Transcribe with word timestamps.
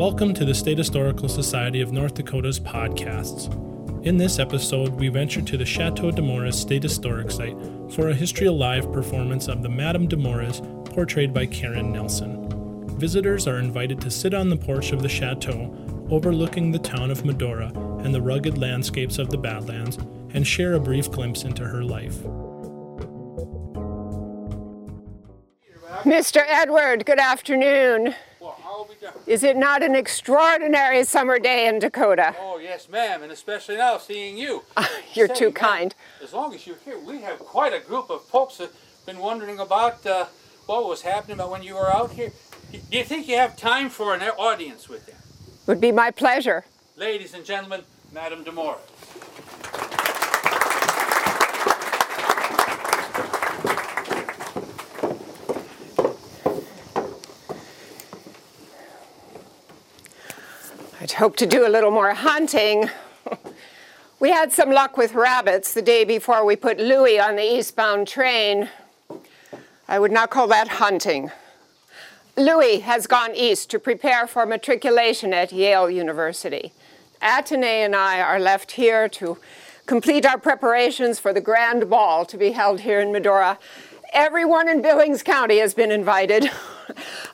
Welcome 0.00 0.32
to 0.32 0.46
the 0.46 0.54
State 0.54 0.78
Historical 0.78 1.28
Society 1.28 1.82
of 1.82 1.92
North 1.92 2.14
Dakota's 2.14 2.58
podcasts. 2.58 3.52
In 4.02 4.16
this 4.16 4.38
episode, 4.38 4.94
we 4.94 5.08
venture 5.08 5.42
to 5.42 5.58
the 5.58 5.66
Chateau 5.66 6.10
de 6.10 6.22
Mores 6.22 6.58
State 6.58 6.84
Historic 6.84 7.30
Site 7.30 7.54
for 7.90 8.08
a 8.08 8.14
History 8.14 8.46
Alive 8.46 8.90
performance 8.94 9.46
of 9.46 9.62
the 9.62 9.68
Madame 9.68 10.08
de 10.08 10.16
Mores, 10.16 10.62
portrayed 10.86 11.34
by 11.34 11.44
Karen 11.44 11.92
Nelson. 11.92 12.48
Visitors 12.98 13.46
are 13.46 13.58
invited 13.58 14.00
to 14.00 14.10
sit 14.10 14.32
on 14.32 14.48
the 14.48 14.56
porch 14.56 14.92
of 14.92 15.02
the 15.02 15.08
chateau, 15.08 15.70
overlooking 16.08 16.72
the 16.72 16.78
town 16.78 17.10
of 17.10 17.26
Medora 17.26 17.70
and 18.02 18.14
the 18.14 18.22
rugged 18.22 18.56
landscapes 18.56 19.18
of 19.18 19.28
the 19.28 19.36
Badlands, 19.36 19.98
and 20.30 20.46
share 20.46 20.72
a 20.72 20.80
brief 20.80 21.10
glimpse 21.10 21.44
into 21.44 21.66
her 21.66 21.84
life. 21.84 22.16
Mr. 26.04 26.42
Edward, 26.48 27.04
good 27.04 27.18
afternoon. 27.18 28.14
Well, 28.40 28.58
how 28.62 28.86
we 28.88 28.94
doing? 28.94 29.12
Is 29.30 29.44
it 29.44 29.56
not 29.56 29.84
an 29.84 29.94
extraordinary 29.94 31.04
summer 31.04 31.38
day 31.38 31.68
in 31.68 31.78
Dakota? 31.78 32.34
Oh, 32.40 32.58
yes, 32.58 32.88
ma'am, 32.88 33.22
and 33.22 33.30
especially 33.30 33.76
now 33.76 33.96
seeing 33.96 34.36
you. 34.36 34.64
You're 35.14 35.28
Say, 35.28 35.34
too 35.36 35.52
kind. 35.52 35.94
As 36.20 36.32
long 36.32 36.52
as 36.52 36.66
you're 36.66 36.78
here, 36.84 36.98
we 36.98 37.20
have 37.20 37.38
quite 37.38 37.72
a 37.72 37.78
group 37.78 38.10
of 38.10 38.24
folks 38.24 38.56
that 38.56 38.70
have 38.72 39.06
been 39.06 39.20
wondering 39.20 39.60
about 39.60 40.04
uh, 40.04 40.26
what 40.66 40.84
was 40.88 41.02
happening 41.02 41.34
about 41.34 41.52
when 41.52 41.62
you 41.62 41.74
were 41.74 41.94
out 41.94 42.10
here. 42.10 42.32
Do 42.72 42.98
you 42.98 43.04
think 43.04 43.28
you 43.28 43.36
have 43.36 43.56
time 43.56 43.88
for 43.88 44.14
an 44.14 44.20
audience 44.20 44.88
with 44.88 45.06
them? 45.06 45.18
Would 45.68 45.80
be 45.80 45.92
my 45.92 46.10
pleasure. 46.10 46.64
Ladies 46.96 47.32
and 47.32 47.44
gentlemen, 47.44 47.82
Madame 48.12 48.42
de 48.42 48.50
hope 61.20 61.36
to 61.36 61.44
do 61.44 61.66
a 61.66 61.68
little 61.68 61.90
more 61.90 62.14
hunting. 62.14 62.88
we 64.20 64.30
had 64.30 64.50
some 64.50 64.70
luck 64.70 64.96
with 64.96 65.12
rabbits 65.12 65.74
the 65.74 65.82
day 65.82 66.02
before 66.02 66.46
we 66.46 66.56
put 66.56 66.80
Louis 66.80 67.20
on 67.20 67.36
the 67.36 67.42
eastbound 67.42 68.08
train. 68.08 68.70
I 69.86 69.98
would 69.98 70.12
not 70.12 70.30
call 70.30 70.48
that 70.48 70.68
hunting. 70.68 71.30
Louis 72.38 72.80
has 72.80 73.06
gone 73.06 73.34
east 73.34 73.68
to 73.68 73.78
prepare 73.78 74.26
for 74.26 74.46
matriculation 74.46 75.34
at 75.34 75.52
Yale 75.52 75.90
University. 75.90 76.72
Atene 77.20 77.64
and 77.64 77.94
I 77.94 78.22
are 78.22 78.40
left 78.40 78.72
here 78.72 79.06
to 79.10 79.36
complete 79.84 80.24
our 80.24 80.38
preparations 80.38 81.18
for 81.18 81.34
the 81.34 81.42
grand 81.42 81.90
ball 81.90 82.24
to 82.24 82.38
be 82.38 82.52
held 82.52 82.80
here 82.80 82.98
in 82.98 83.12
Medora. 83.12 83.58
Everyone 84.14 84.70
in 84.70 84.80
Billings 84.80 85.22
County 85.22 85.58
has 85.58 85.74
been 85.74 85.92
invited. 85.92 86.50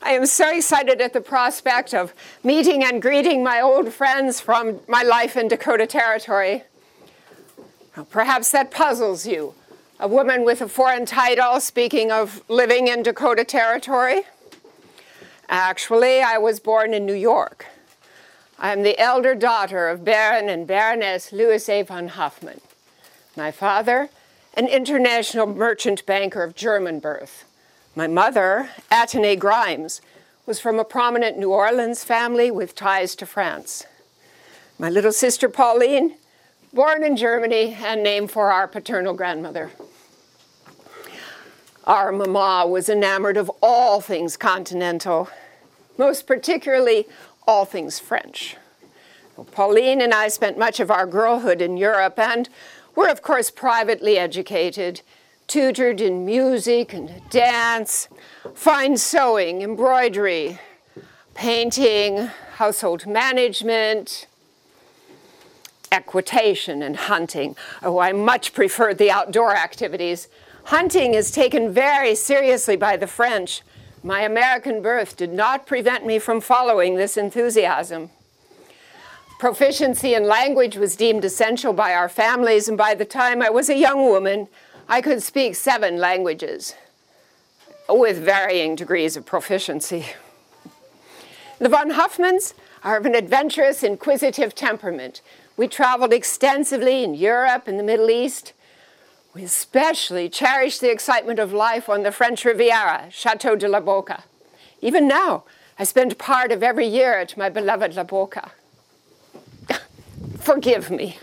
I 0.01 0.11
am 0.11 0.25
so 0.25 0.49
excited 0.55 1.01
at 1.01 1.13
the 1.13 1.21
prospect 1.21 1.93
of 1.93 2.13
meeting 2.43 2.83
and 2.83 3.01
greeting 3.01 3.43
my 3.43 3.61
old 3.61 3.93
friends 3.93 4.39
from 4.39 4.79
my 4.87 5.03
life 5.03 5.35
in 5.37 5.47
Dakota 5.47 5.87
Territory. 5.87 6.63
Perhaps 8.09 8.51
that 8.51 8.71
puzzles 8.71 9.25
you. 9.25 9.53
A 9.99 10.07
woman 10.07 10.45
with 10.45 10.61
a 10.61 10.67
foreign 10.67 11.05
title 11.05 11.59
speaking 11.59 12.11
of 12.11 12.43
living 12.47 12.87
in 12.87 13.01
Dakota 13.01 13.43
Territory. 13.43 14.23
Actually, 15.49 16.21
I 16.21 16.37
was 16.37 16.59
born 16.59 16.93
in 16.93 17.05
New 17.05 17.13
York. 17.13 17.65
I 18.59 18.71
am 18.71 18.83
the 18.83 18.99
elder 18.99 19.33
daughter 19.33 19.87
of 19.87 20.03
Baron 20.03 20.49
and 20.49 20.67
Baroness 20.67 21.31
Louis 21.31 21.67
A. 21.69 21.83
von 21.83 22.09
Hoffman. 22.09 22.61
My 23.35 23.51
father, 23.51 24.09
an 24.55 24.67
international 24.67 25.45
merchant 25.45 26.05
banker 26.05 26.43
of 26.43 26.55
German 26.55 26.99
birth. 26.99 27.45
My 27.97 28.05
mother, 28.05 28.69
Atene 28.91 29.39
Grymes, 29.39 30.01
was 30.45 30.59
from 30.59 30.77
a 30.79 30.83
prominent 30.83 31.39
New 31.39 31.49
Orleans 31.49 32.03
family 32.03 32.51
with 32.51 32.75
ties 32.75 33.15
to 33.15 33.25
France. 33.25 33.87
My 34.77 34.87
little 34.87 35.11
sister 35.11 35.49
Pauline, 35.49 36.13
born 36.71 37.03
in 37.03 37.17
Germany 37.17 37.75
and 37.83 38.03
named 38.03 38.29
for 38.29 38.51
our 38.51 38.67
paternal 38.67 39.15
grandmother. 39.15 39.71
Our 41.85 42.11
mama 42.11 42.67
was 42.67 42.87
enamored 42.87 43.35
of 43.35 43.49
all 43.63 43.99
things 43.99 44.37
continental, 44.37 45.29
most 45.97 46.27
particularly 46.27 47.07
all 47.47 47.65
things 47.65 47.97
French. 47.97 48.57
Pauline 49.53 50.01
and 50.01 50.13
I 50.13 50.27
spent 50.27 50.55
much 50.55 50.79
of 50.79 50.91
our 50.91 51.07
girlhood 51.07 51.63
in 51.63 51.77
Europe 51.77 52.19
and 52.19 52.47
were, 52.95 53.09
of 53.09 53.23
course, 53.23 53.49
privately 53.49 54.19
educated, 54.19 55.01
tutored 55.47 56.01
in 56.01 56.25
music 56.25 56.93
and 56.93 57.21
dance, 57.29 58.09
fine 58.53 58.97
sewing, 58.97 59.61
embroidery, 59.61 60.59
painting, 61.33 62.29
household 62.55 63.07
management, 63.07 64.27
equitation, 65.89 66.81
and 66.81 66.97
hunting. 66.97 67.55
Oh, 67.81 67.99
I 67.99 68.11
much 68.11 68.53
preferred 68.53 68.97
the 68.97 69.09
outdoor 69.09 69.55
activities. 69.55 70.27
Hunting 70.65 71.13
is 71.13 71.31
taken 71.31 71.71
very 71.71 72.13
seriously 72.13 72.75
by 72.75 72.97
the 72.97 73.07
French. 73.07 73.61
My 74.03 74.21
American 74.21 74.81
birth 74.81 75.15
did 75.15 75.31
not 75.31 75.65
prevent 75.65 76.05
me 76.05 76.19
from 76.19 76.41
following 76.41 76.95
this 76.95 77.15
enthusiasm. 77.15 78.09
Proficiency 79.39 80.13
in 80.13 80.27
language 80.27 80.75
was 80.75 80.95
deemed 80.95 81.23
essential 81.23 81.71
by 81.71 81.93
our 81.93 82.09
families, 82.09 82.67
and 82.67 82.77
by 82.77 82.95
the 82.95 83.05
time 83.05 83.41
I 83.41 83.49
was 83.49 83.69
a 83.69 83.77
young 83.77 84.03
woman, 84.03 84.47
I 84.89 85.01
could 85.01 85.21
speak 85.21 85.55
seven 85.55 85.97
languages 85.97 86.73
with 87.89 88.17
varying 88.19 88.75
degrees 88.75 89.17
of 89.17 89.25
proficiency. 89.25 90.05
The 91.59 91.67
von 91.67 91.91
Hoffmans 91.91 92.53
are 92.83 92.97
of 92.97 93.05
an 93.05 93.13
adventurous, 93.13 93.83
inquisitive 93.83 94.55
temperament. 94.55 95.21
We 95.57 95.67
traveled 95.67 96.13
extensively 96.13 97.03
in 97.03 97.15
Europe 97.15 97.67
and 97.67 97.77
the 97.77 97.83
Middle 97.83 98.09
East. 98.09 98.53
We 99.33 99.43
especially 99.43 100.29
cherished 100.29 100.79
the 100.79 100.91
excitement 100.91 101.39
of 101.39 101.51
life 101.51 101.89
on 101.89 102.03
the 102.03 102.11
French 102.11 102.45
Riviera, 102.45 103.07
Chateau 103.09 103.57
de 103.57 103.67
la 103.67 103.81
Boca. 103.81 104.23
Even 104.81 105.07
now, 105.07 105.43
I 105.77 105.83
spend 105.83 106.17
part 106.17 106.51
of 106.53 106.63
every 106.63 106.87
year 106.87 107.19
at 107.19 107.35
my 107.35 107.49
beloved 107.49 107.95
La 107.95 108.03
Bocca. 108.03 108.51
Forgive 110.37 110.89
me. 110.89 111.19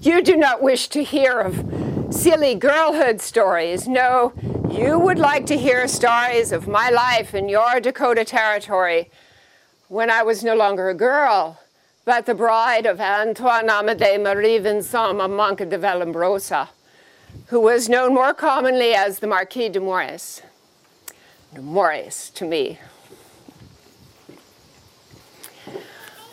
You 0.00 0.22
do 0.22 0.36
not 0.36 0.62
wish 0.62 0.88
to 0.88 1.02
hear 1.02 1.40
of 1.40 1.97
silly 2.10 2.54
girlhood 2.54 3.20
stories. 3.20 3.86
No, 3.86 4.32
you 4.70 4.98
would 4.98 5.18
like 5.18 5.46
to 5.46 5.56
hear 5.56 5.86
stories 5.88 6.52
of 6.52 6.66
my 6.66 6.90
life 6.90 7.34
in 7.34 7.48
your 7.48 7.80
Dakota 7.80 8.24
territory 8.24 9.10
when 9.88 10.10
I 10.10 10.22
was 10.22 10.42
no 10.42 10.54
longer 10.54 10.88
a 10.88 10.94
girl, 10.94 11.60
but 12.04 12.26
the 12.26 12.34
bride 12.34 12.86
of 12.86 13.00
Antoine 13.00 13.68
Amédée 13.68 14.22
Marie 14.22 14.58
Vincent 14.58 15.16
Mamanque 15.18 15.68
de 15.68 15.78
Vallombrosa, 15.78 16.68
who 17.46 17.60
was 17.60 17.88
known 17.88 18.14
more 18.14 18.34
commonly 18.34 18.94
as 18.94 19.18
the 19.18 19.26
Marquis 19.26 19.68
de 19.68 19.80
Mores. 19.80 20.42
De 21.54 21.60
Mores 21.60 22.30
to 22.30 22.44
me. 22.44 22.78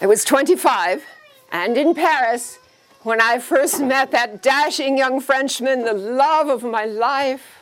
I 0.02 0.07
was 0.07 0.24
25 0.24 1.03
and 1.52 1.78
in 1.78 1.94
Paris 1.94 2.59
when 3.05 3.21
I 3.21 3.38
first 3.38 3.81
met 3.81 4.09
that 4.11 4.41
dashing 4.41 4.97
young 4.97 5.21
Frenchman, 5.21 5.83
the 5.83 5.93
love 5.93 6.49
of 6.49 6.63
my 6.63 6.85
life. 6.85 7.61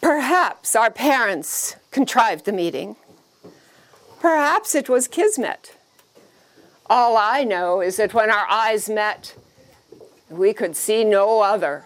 Perhaps 0.00 0.74
our 0.74 0.90
parents 0.90 1.76
contrived 1.90 2.46
the 2.46 2.52
meeting. 2.52 2.96
Perhaps 4.18 4.74
it 4.74 4.88
was 4.88 5.08
kismet. 5.08 5.74
All 6.88 7.18
I 7.18 7.44
know 7.44 7.82
is 7.82 7.98
that 7.98 8.14
when 8.14 8.30
our 8.30 8.46
eyes 8.48 8.88
met, 8.88 9.34
we 10.30 10.54
could 10.54 10.74
see 10.74 11.04
no 11.04 11.42
other. 11.42 11.84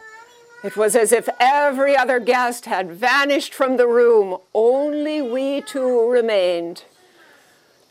It 0.63 0.77
was 0.77 0.95
as 0.95 1.11
if 1.11 1.29
every 1.41 1.97
other 1.97 2.21
guest 2.21 2.67
had 2.67 2.93
vanished 2.93 3.53
from 3.53 3.79
the 3.79 3.89
room, 3.89 4.39
only 4.55 5.21
we 5.23 5.61
two 5.61 6.09
remained. 6.09 6.85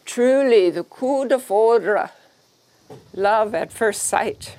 Truly, 0.06 0.70
the 0.70 0.86
coup 0.86 1.28
de 1.28 1.38
foudre, 1.38 2.12
love 3.14 3.56
at 3.56 3.72
first 3.72 4.04
sight. 4.04 4.58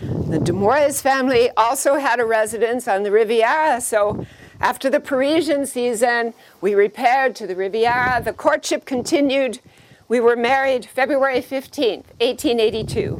The 0.00 0.38
de 0.38 0.52
Mores 0.52 1.00
family 1.00 1.50
also 1.56 1.94
had 1.94 2.20
a 2.20 2.24
residence 2.24 2.86
on 2.86 3.02
the 3.02 3.10
Riviera, 3.10 3.80
so 3.80 4.26
after 4.60 4.90
the 4.90 5.00
Parisian 5.00 5.66
season, 5.66 6.34
we 6.60 6.74
repaired 6.74 7.36
to 7.36 7.46
the 7.46 7.54
Riviera. 7.54 8.20
The 8.22 8.32
courtship 8.32 8.84
continued. 8.84 9.60
We 10.08 10.20
were 10.20 10.36
married 10.36 10.84
February 10.84 11.40
15th, 11.40 12.04
1882. 12.20 13.14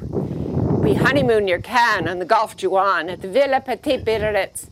We 0.82 0.94
honeymooned 0.94 1.46
near 1.46 1.60
Cannes 1.60 2.08
on 2.08 2.18
the 2.18 2.24
Golfe 2.24 2.60
Juan 2.62 3.08
at 3.08 3.22
the 3.22 3.28
Villa 3.28 3.60
Petit 3.60 3.98
Biarritz, 3.98 4.68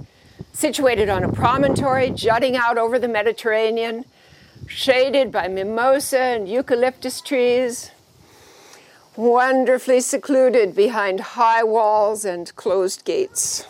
situated 0.53 1.09
on 1.09 1.23
a 1.23 1.33
promontory 1.33 2.11
jutting 2.11 2.57
out 2.57 2.79
over 2.79 2.99
the 2.99 3.09
Mediterranean, 3.09 4.05
shaded 4.67 5.31
by 5.31 5.47
mimosa 5.47 6.19
and 6.19 6.49
eucalyptus 6.49 7.21
trees, 7.21 7.93
wonderfully 9.17 10.01
secluded 10.01 10.75
behind 10.75 11.21
high 11.21 11.65
walls 11.65 12.25
and 12.25 12.55
closed 12.57 13.05
gates. 13.05 13.65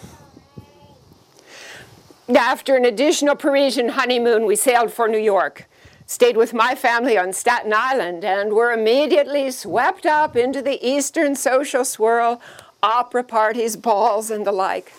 After 2.28 2.74
an 2.76 2.84
additional 2.84 3.36
Parisian 3.36 3.90
honeymoon, 3.90 4.46
we 4.46 4.56
sailed 4.56 4.92
for 4.92 5.06
New 5.08 5.18
York. 5.18 5.66
stayed 6.06 6.36
with 6.36 6.54
my 6.54 6.74
family 6.74 7.18
on 7.18 7.32
Staten 7.32 7.72
Island, 7.74 8.24
and 8.24 8.52
were 8.52 8.72
immediately 8.72 9.50
swept 9.50 10.06
up 10.06 10.36
into 10.36 10.62
the 10.62 10.78
Eastern 10.86 11.34
social 11.34 11.84
swirl, 11.84 12.40
opera 12.82 13.24
parties, 13.24 13.76
balls, 13.76 14.30
and 14.30 14.46
the 14.46 14.52
like. 14.52 14.92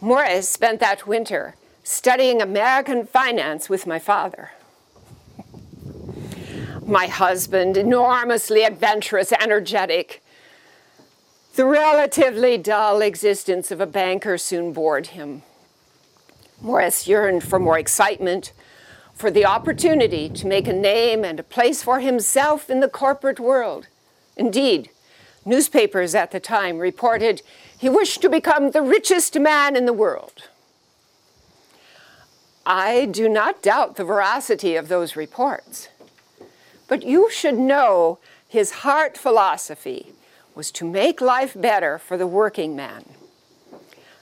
Morris 0.00 0.48
spent 0.48 0.78
that 0.80 1.06
winter 1.06 1.56
studying 1.84 2.40
American 2.40 3.04
finance 3.04 3.68
with 3.68 3.86
my 3.86 3.98
father. 3.98 4.52
My 6.92 7.06
husband, 7.06 7.78
enormously 7.78 8.64
adventurous, 8.64 9.32
energetic, 9.32 10.22
the 11.54 11.64
relatively 11.64 12.58
dull 12.58 13.00
existence 13.00 13.70
of 13.70 13.80
a 13.80 13.86
banker 13.86 14.36
soon 14.36 14.74
bored 14.74 15.06
him. 15.06 15.40
Morris 16.60 17.08
yearned 17.08 17.44
for 17.44 17.58
more 17.58 17.78
excitement, 17.78 18.52
for 19.14 19.30
the 19.30 19.46
opportunity 19.46 20.28
to 20.28 20.46
make 20.46 20.68
a 20.68 20.72
name 20.74 21.24
and 21.24 21.40
a 21.40 21.42
place 21.42 21.82
for 21.82 22.00
himself 22.00 22.68
in 22.68 22.80
the 22.80 22.90
corporate 22.90 23.40
world. 23.40 23.86
Indeed, 24.36 24.90
newspapers 25.46 26.14
at 26.14 26.30
the 26.30 26.40
time 26.40 26.76
reported 26.76 27.40
he 27.78 27.88
wished 27.88 28.20
to 28.20 28.28
become 28.28 28.72
the 28.72 28.82
richest 28.82 29.38
man 29.38 29.76
in 29.76 29.86
the 29.86 29.94
world. 29.94 30.50
I 32.66 33.06
do 33.06 33.30
not 33.30 33.62
doubt 33.62 33.96
the 33.96 34.04
veracity 34.04 34.76
of 34.76 34.88
those 34.88 35.16
reports, 35.16 35.88
but 36.88 37.02
you 37.02 37.30
should 37.30 37.58
know 37.58 38.18
his 38.48 38.70
heart 38.70 39.16
philosophy 39.16 40.12
was 40.54 40.70
to 40.72 40.84
make 40.84 41.20
life 41.20 41.54
better 41.58 41.98
for 41.98 42.16
the 42.16 42.26
working 42.26 42.76
man. 42.76 43.04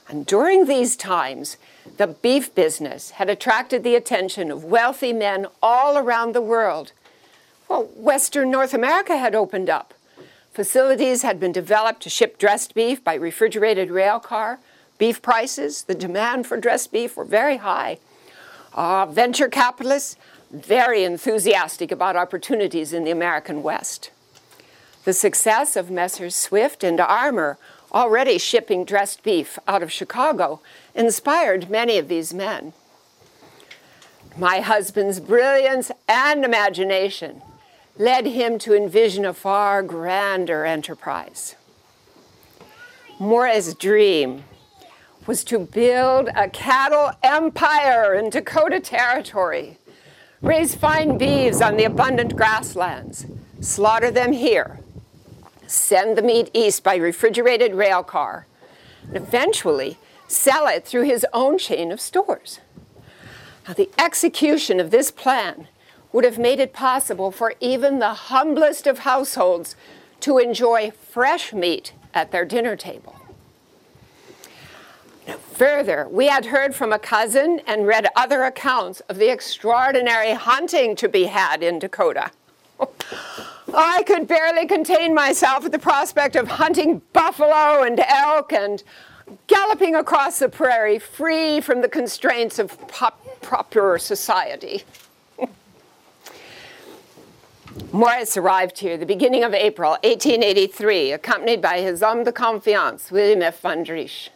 And 0.07 0.25
during 0.25 0.65
these 0.65 0.95
times, 0.95 1.57
the 1.97 2.07
beef 2.07 2.53
business 2.53 3.11
had 3.11 3.29
attracted 3.29 3.83
the 3.83 3.95
attention 3.95 4.51
of 4.51 4.63
wealthy 4.63 5.13
men 5.13 5.47
all 5.61 5.97
around 5.97 6.33
the 6.33 6.41
world. 6.41 6.91
Well, 7.69 7.83
Western 7.95 8.51
North 8.51 8.73
America 8.73 9.17
had 9.17 9.35
opened 9.35 9.69
up. 9.69 9.93
Facilities 10.51 11.21
had 11.21 11.39
been 11.39 11.53
developed 11.53 12.01
to 12.03 12.09
ship 12.09 12.37
dressed 12.37 12.75
beef 12.75 13.01
by 13.01 13.13
refrigerated 13.13 13.89
rail 13.89 14.19
car. 14.19 14.59
Beef 14.97 15.21
prices, 15.21 15.83
the 15.83 15.95
demand 15.95 16.45
for 16.45 16.57
dressed 16.57 16.91
beef 16.91 17.15
were 17.15 17.23
very 17.23 17.57
high. 17.57 17.97
Uh, 18.73 19.05
venture 19.05 19.47
capitalists, 19.47 20.17
very 20.51 21.03
enthusiastic 21.03 21.91
about 21.91 22.15
opportunities 22.15 22.93
in 22.93 23.03
the 23.03 23.11
American 23.11 23.63
West. 23.63 24.11
The 25.05 25.13
success 25.13 25.75
of 25.75 25.89
Messrs. 25.89 26.35
Swift 26.35 26.83
and 26.83 26.99
Armour, 26.99 27.57
already 27.91 28.37
shipping 28.37 28.85
dressed 28.85 29.23
beef 29.23 29.57
out 29.67 29.81
of 29.81 29.91
Chicago, 29.91 30.61
inspired 30.93 31.69
many 31.69 31.97
of 31.97 32.07
these 32.07 32.33
men. 32.33 32.73
My 34.37 34.59
husband's 34.59 35.19
brilliance 35.19 35.91
and 36.07 36.45
imagination 36.45 37.41
led 37.97 38.25
him 38.25 38.59
to 38.59 38.75
envision 38.75 39.25
a 39.25 39.33
far 39.33 39.83
grander 39.83 40.65
enterprise. 40.65 41.55
Morris' 43.19 43.73
dream 43.73 44.43
was 45.27 45.43
to 45.43 45.59
build 45.59 46.29
a 46.35 46.49
cattle 46.49 47.11
empire 47.21 48.15
in 48.15 48.29
Dakota 48.29 48.79
Territory, 48.79 49.77
raise 50.41 50.73
fine 50.73 51.17
beeves 51.17 51.61
on 51.61 51.77
the 51.77 51.83
abundant 51.83 52.35
grasslands, 52.35 53.25
slaughter 53.59 54.09
them 54.09 54.31
here, 54.31 54.79
send 55.67 56.17
the 56.17 56.21
meat 56.21 56.49
east 56.53 56.83
by 56.83 56.95
refrigerated 56.95 57.75
rail 57.75 58.03
car, 58.03 58.47
and 59.07 59.15
eventually 59.15 59.97
sell 60.27 60.67
it 60.67 60.85
through 60.85 61.03
his 61.03 61.25
own 61.33 61.57
chain 61.57 61.91
of 61.91 62.01
stores. 62.01 62.59
Now, 63.67 63.73
the 63.73 63.89
execution 63.97 64.79
of 64.79 64.89
this 64.89 65.11
plan 65.11 65.67
would 66.11 66.25
have 66.25 66.39
made 66.39 66.59
it 66.59 66.73
possible 66.73 67.31
for 67.31 67.53
even 67.59 67.99
the 67.99 68.13
humblest 68.13 68.87
of 68.87 68.99
households 68.99 69.75
to 70.21 70.39
enjoy 70.39 70.91
fresh 70.91 71.53
meat 71.53 71.93
at 72.13 72.31
their 72.31 72.45
dinner 72.45 72.75
table. 72.75 73.20
Further, 75.53 76.07
we 76.09 76.27
had 76.27 76.45
heard 76.45 76.73
from 76.73 76.93
a 76.93 76.99
cousin 76.99 77.61
and 77.67 77.85
read 77.85 78.07
other 78.15 78.43
accounts 78.43 79.01
of 79.01 79.17
the 79.17 79.31
extraordinary 79.31 80.33
hunting 80.33 80.95
to 80.95 81.09
be 81.09 81.25
had 81.25 81.61
in 81.61 81.77
Dakota. 81.77 82.31
I 83.73 84.03
could 84.03 84.27
barely 84.27 84.65
contain 84.65 85.13
myself 85.13 85.65
at 85.65 85.71
the 85.71 85.79
prospect 85.79 86.35
of 86.35 86.47
hunting 86.47 87.01
buffalo 87.13 87.83
and 87.83 87.99
elk 87.99 88.51
and 88.51 88.83
galloping 89.47 89.95
across 89.95 90.39
the 90.39 90.49
prairie 90.49 90.99
free 90.99 91.61
from 91.61 91.81
the 91.81 91.89
constraints 91.89 92.59
of 92.59 92.87
pop- 92.87 93.41
proper 93.41 93.97
society. 93.97 94.83
Morris 97.91 98.35
arrived 98.35 98.79
here 98.79 98.97
the 98.97 99.05
beginning 99.05 99.43
of 99.43 99.53
April 99.53 99.91
1883, 100.03 101.11
accompanied 101.11 101.61
by 101.61 101.81
his 101.81 102.01
homme 102.01 102.23
de 102.23 102.31
confiance, 102.31 103.11
William 103.11 103.41
F. 103.41 103.61
Van 103.61 103.83
Driesch. 103.85 104.29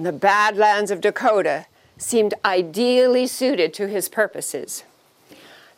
The 0.00 0.12
Badlands 0.12 0.90
of 0.90 1.00
Dakota 1.00 1.66
seemed 1.98 2.34
ideally 2.44 3.26
suited 3.26 3.74
to 3.74 3.86
his 3.86 4.08
purposes 4.08 4.84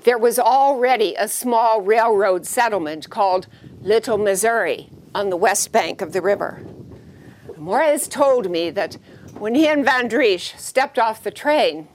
there 0.05 0.19
was 0.19 0.39
already 0.39 1.15
a 1.15 1.29
small 1.29 1.81
railroad 1.81 2.47
settlement 2.47 3.09
called 3.09 3.47
Little 3.81 4.19
Missouri 4.19 4.91
on 5.15 5.31
the 5.31 5.37
west 5.37 5.73
bank 5.73 6.01
of 6.01 6.13
the 6.13 6.23
river. 6.23 6.61
Morris 7.57 8.09
told 8.09 8.51
me 8.51 8.71
that 8.71 8.97
when 9.39 9.55
he 9.55 9.69
and 9.69 9.85
Van 9.85 10.09
Driesch 10.09 10.55
stepped 10.59 10.99
off 10.99 11.23
the 11.23 11.31
train, 11.31 11.89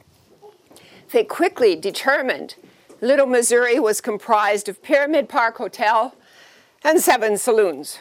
they 1.11 1.23
quickly 1.23 1.75
determined 1.75 2.55
Little 3.01 3.25
Missouri 3.25 3.79
was 3.79 4.01
comprised 4.01 4.69
of 4.69 4.81
Pyramid 4.81 5.27
Park 5.29 5.57
Hotel 5.57 6.15
and 6.83 6.99
seven 7.01 7.37
saloons. 7.37 7.99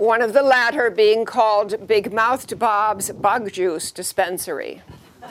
One 0.00 0.22
of 0.22 0.32
the 0.32 0.42
latter 0.42 0.90
being 0.90 1.26
called 1.26 1.86
Big 1.86 2.10
Mouthed 2.10 2.58
Bob's 2.58 3.10
Bug 3.10 3.52
Juice 3.52 3.92
Dispensary. 3.92 4.80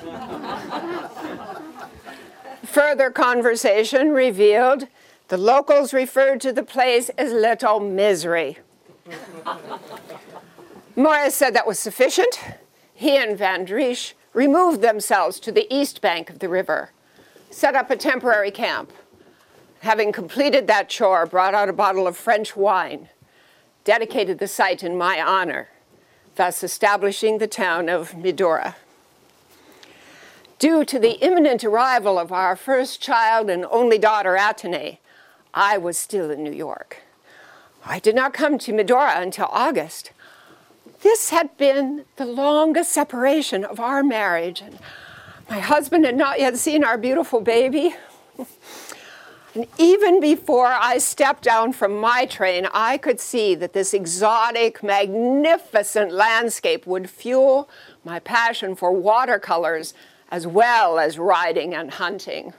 Further 2.66 3.10
conversation 3.10 4.12
revealed 4.12 4.88
the 5.30 5.40
locals 5.40 5.92
referred 5.92 6.40
to 6.42 6.54
the 6.54 6.62
place 6.62 7.10
as 7.18 7.34
Little 7.34 7.80
Misery. 7.80 8.60
Morris 10.96 11.34
said 11.34 11.56
that 11.56 11.66
was 11.66 11.80
sufficient. 11.80 12.40
He 12.94 13.18
and 13.18 13.36
Van 13.36 13.66
Driesch 13.66 14.14
removed 14.34 14.82
themselves 14.82 15.40
to 15.40 15.52
the 15.52 15.66
east 15.76 16.00
bank 16.00 16.30
of 16.30 16.38
the 16.38 16.48
river, 16.48 16.92
set 17.50 17.74
up 17.74 17.90
a 17.90 17.96
temporary 17.96 18.52
camp. 18.52 18.94
Having 19.80 20.12
completed 20.12 20.68
that 20.68 20.90
chore, 20.90 21.26
brought 21.26 21.56
out 21.56 21.70
a 21.70 21.74
bottle 21.74 22.06
of 22.06 22.16
French 22.16 22.56
wine, 22.56 23.10
dedicated 23.90 24.38
the 24.38 24.48
site 24.48 24.84
in 24.84 24.96
my 24.96 25.20
honor, 25.20 25.68
thus 26.36 26.62
establishing 26.62 27.40
the 27.40 27.48
town 27.48 27.90
of 27.90 28.16
Medora. 28.16 28.76
Due 30.60 30.86
to 30.86 31.00
the 31.00 31.14
imminent 31.26 31.64
arrival 31.64 32.20
of 32.20 32.32
our 32.32 32.56
first 32.56 33.02
child 33.02 33.50
and 33.50 33.66
only 33.72 33.98
daughter, 33.98 34.38
Atene, 34.38 35.00
I 35.56 35.80
was 35.80 35.98
still 35.98 36.30
in 36.30 36.44
New 36.44 36.52
York. 36.52 36.98
I 37.84 37.98
did 37.98 38.14
not 38.14 38.32
come 38.32 38.60
to 38.60 38.74
Medora 38.74 39.20
until 39.20 39.48
August. 39.50 40.12
This 41.02 41.32
had 41.32 41.58
been 41.58 42.06
the 42.18 42.26
longest 42.26 42.92
separation 42.92 43.66
of 43.66 43.80
our 43.80 44.04
marriage, 44.04 44.62
and 44.62 44.78
my 45.50 45.62
husband 45.62 46.06
had 46.06 46.16
not 46.16 46.40
yet 46.40 46.58
seen 46.58 46.84
our 46.84 47.00
beautiful 47.00 47.42
baby. 47.42 47.96
And 49.56 49.66
even 49.78 50.20
before 50.20 50.68
I 50.68 51.00
stepped 51.00 51.44
down 51.44 51.74
from 51.74 52.00
my 52.00 52.26
train, 52.26 52.68
I 52.72 52.98
could 52.98 53.20
see 53.20 53.56
that 53.56 53.74
this 53.74 53.94
exotic, 53.94 54.84
magnificent 54.84 56.12
landscape 56.12 56.86
would 56.86 57.10
fuel 57.10 57.70
my 58.04 58.20
passion 58.20 58.76
for 58.76 58.92
watercolors 58.92 59.94
as 60.30 60.46
well 60.46 61.00
as 61.00 61.18
riding 61.18 61.74
and 61.74 61.92
hunting. 61.92 62.54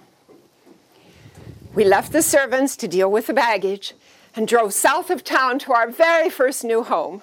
We 1.73 1.85
left 1.85 2.12
the 2.12 2.23
servants 2.23 2.76
to 2.78 2.88
deal 2.88 3.11
with 3.11 3.28
the 3.28 3.35
baggage 3.35 3.94
and 4.35 4.49
drove 4.49 4.75
south 4.75 5.11
of 5.11 5.23
town 5.23 5.61
to 5.61 5.73
our 5.73 5.88
very 5.88 6.28
first 6.28 6.64
new 6.64 6.82
home. 6.82 7.23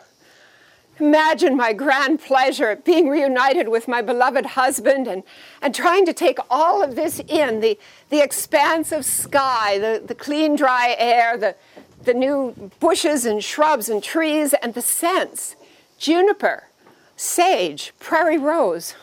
Imagine 0.99 1.55
my 1.55 1.73
grand 1.73 2.19
pleasure 2.19 2.69
at 2.69 2.83
being 2.83 3.07
reunited 3.07 3.69
with 3.69 3.87
my 3.87 4.01
beloved 4.01 4.45
husband 4.45 5.07
and, 5.07 5.23
and 5.61 5.75
trying 5.75 6.05
to 6.05 6.13
take 6.13 6.39
all 6.49 6.81
of 6.81 6.95
this 6.95 7.19
in 7.27 7.59
the, 7.59 7.77
the 8.09 8.21
expanse 8.21 8.91
of 8.91 9.05
sky, 9.05 9.77
the, 9.77 10.01
the 10.03 10.15
clean, 10.15 10.55
dry 10.55 10.95
air, 10.97 11.37
the, 11.37 11.55
the 12.03 12.13
new 12.13 12.71
bushes 12.79 13.25
and 13.25 13.43
shrubs 13.43 13.89
and 13.89 14.01
trees, 14.01 14.53
and 14.55 14.73
the 14.73 14.81
scents 14.81 15.55
juniper, 15.99 16.63
sage, 17.15 17.93
prairie 17.99 18.37
rose. 18.37 18.95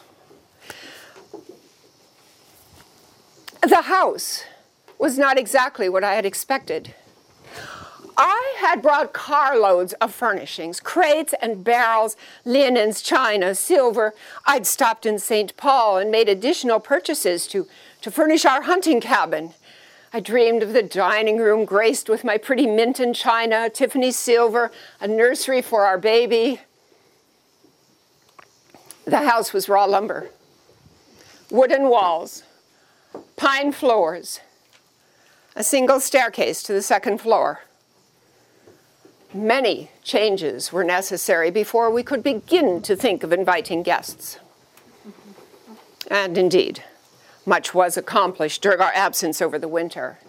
The 3.63 3.83
house 3.83 4.45
was 4.99 5.19
not 5.19 5.39
exactly 5.39 5.89
what 5.89 6.05
I 6.05 6.15
had 6.15 6.27
expected. 6.27 6.95
I 8.17 8.55
had 8.59 8.83
brought 8.83 9.13
carloads 9.13 9.93
of 9.95 10.15
furnishings, 10.15 10.79
crates 10.81 11.35
and 11.41 11.65
barrels, 11.65 12.17
linens, 12.45 13.03
china, 13.03 13.55
silver. 13.55 14.15
I'd 14.47 14.67
stopped 14.67 15.05
in 15.05 15.19
St. 15.19 15.57
Paul 15.57 15.99
and 15.99 16.11
made 16.11 16.29
additional 16.29 16.81
purchases 16.81 17.47
to, 17.49 17.67
to 18.03 18.11
furnish 18.11 18.45
our 18.45 18.63
hunting 18.63 19.01
cabin. 19.01 19.55
I 20.13 20.21
dreamed 20.21 20.63
of 20.63 20.73
the 20.73 20.83
dining 20.83 21.39
room 21.39 21.65
graced 21.65 22.09
with 22.09 22.23
my 22.23 22.39
pretty 22.39 22.69
Minton 22.69 23.15
china, 23.15 23.69
Tiffany 23.69 24.13
silver, 24.13 24.71
a 25.01 25.09
nursery 25.09 25.61
for 25.61 25.85
our 25.85 25.99
baby. 25.99 26.61
The 29.07 29.29
house 29.29 29.53
was 29.53 29.69
raw 29.69 29.87
lumber, 29.87 30.31
wooden 31.51 31.89
walls, 31.89 32.45
pine 33.37 33.73
floors, 33.73 34.41
a 35.57 35.65
single 35.65 35.99
staircase 35.99 36.63
to 36.63 36.73
the 36.73 36.81
second 36.81 37.21
floor. 37.21 37.63
Many 39.35 39.91
changes 40.05 40.73
were 40.73 40.85
necessary 40.85 41.51
before 41.51 41.91
we 41.91 42.05
could 42.05 42.23
begin 42.23 42.81
to 42.83 42.95
think 42.95 43.25
of 43.25 43.33
inviting 43.33 43.83
guests. 43.83 44.39
And 46.09 46.39
indeed, 46.39 46.85
much 47.45 47.75
was 47.75 47.97
accomplished 47.97 48.63
during 48.63 48.81
our 48.81 48.93
absence 48.95 49.43
over 49.43 49.59
the 49.59 49.67
winter. 49.67 50.21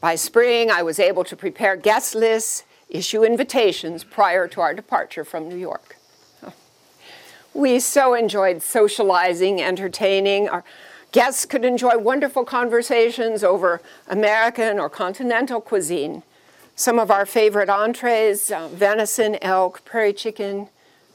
By 0.00 0.14
spring, 0.14 0.70
I 0.70 0.84
was 0.84 1.00
able 1.00 1.24
to 1.24 1.34
prepare 1.34 1.74
guest 1.74 2.14
lists, 2.14 2.62
issue 2.88 3.24
invitations 3.24 4.04
prior 4.04 4.46
to 4.46 4.60
our 4.60 4.72
departure 4.72 5.24
from 5.24 5.48
New 5.48 5.56
York. 5.56 5.96
We 7.52 7.80
so 7.80 8.14
enjoyed 8.14 8.62
socializing, 8.62 9.60
entertaining. 9.60 10.48
Our 10.48 10.62
guests 11.10 11.44
could 11.44 11.64
enjoy 11.64 11.98
wonderful 11.98 12.44
conversations 12.44 13.42
over 13.42 13.80
American 14.06 14.78
or 14.78 14.88
continental 14.88 15.60
cuisine 15.60 16.22
some 16.78 17.00
of 17.00 17.10
our 17.10 17.26
favorite 17.26 17.68
entrees 17.68 18.52
uh, 18.52 18.68
venison, 18.68 19.36
elk, 19.42 19.84
prairie 19.84 20.12
chicken, 20.12 20.68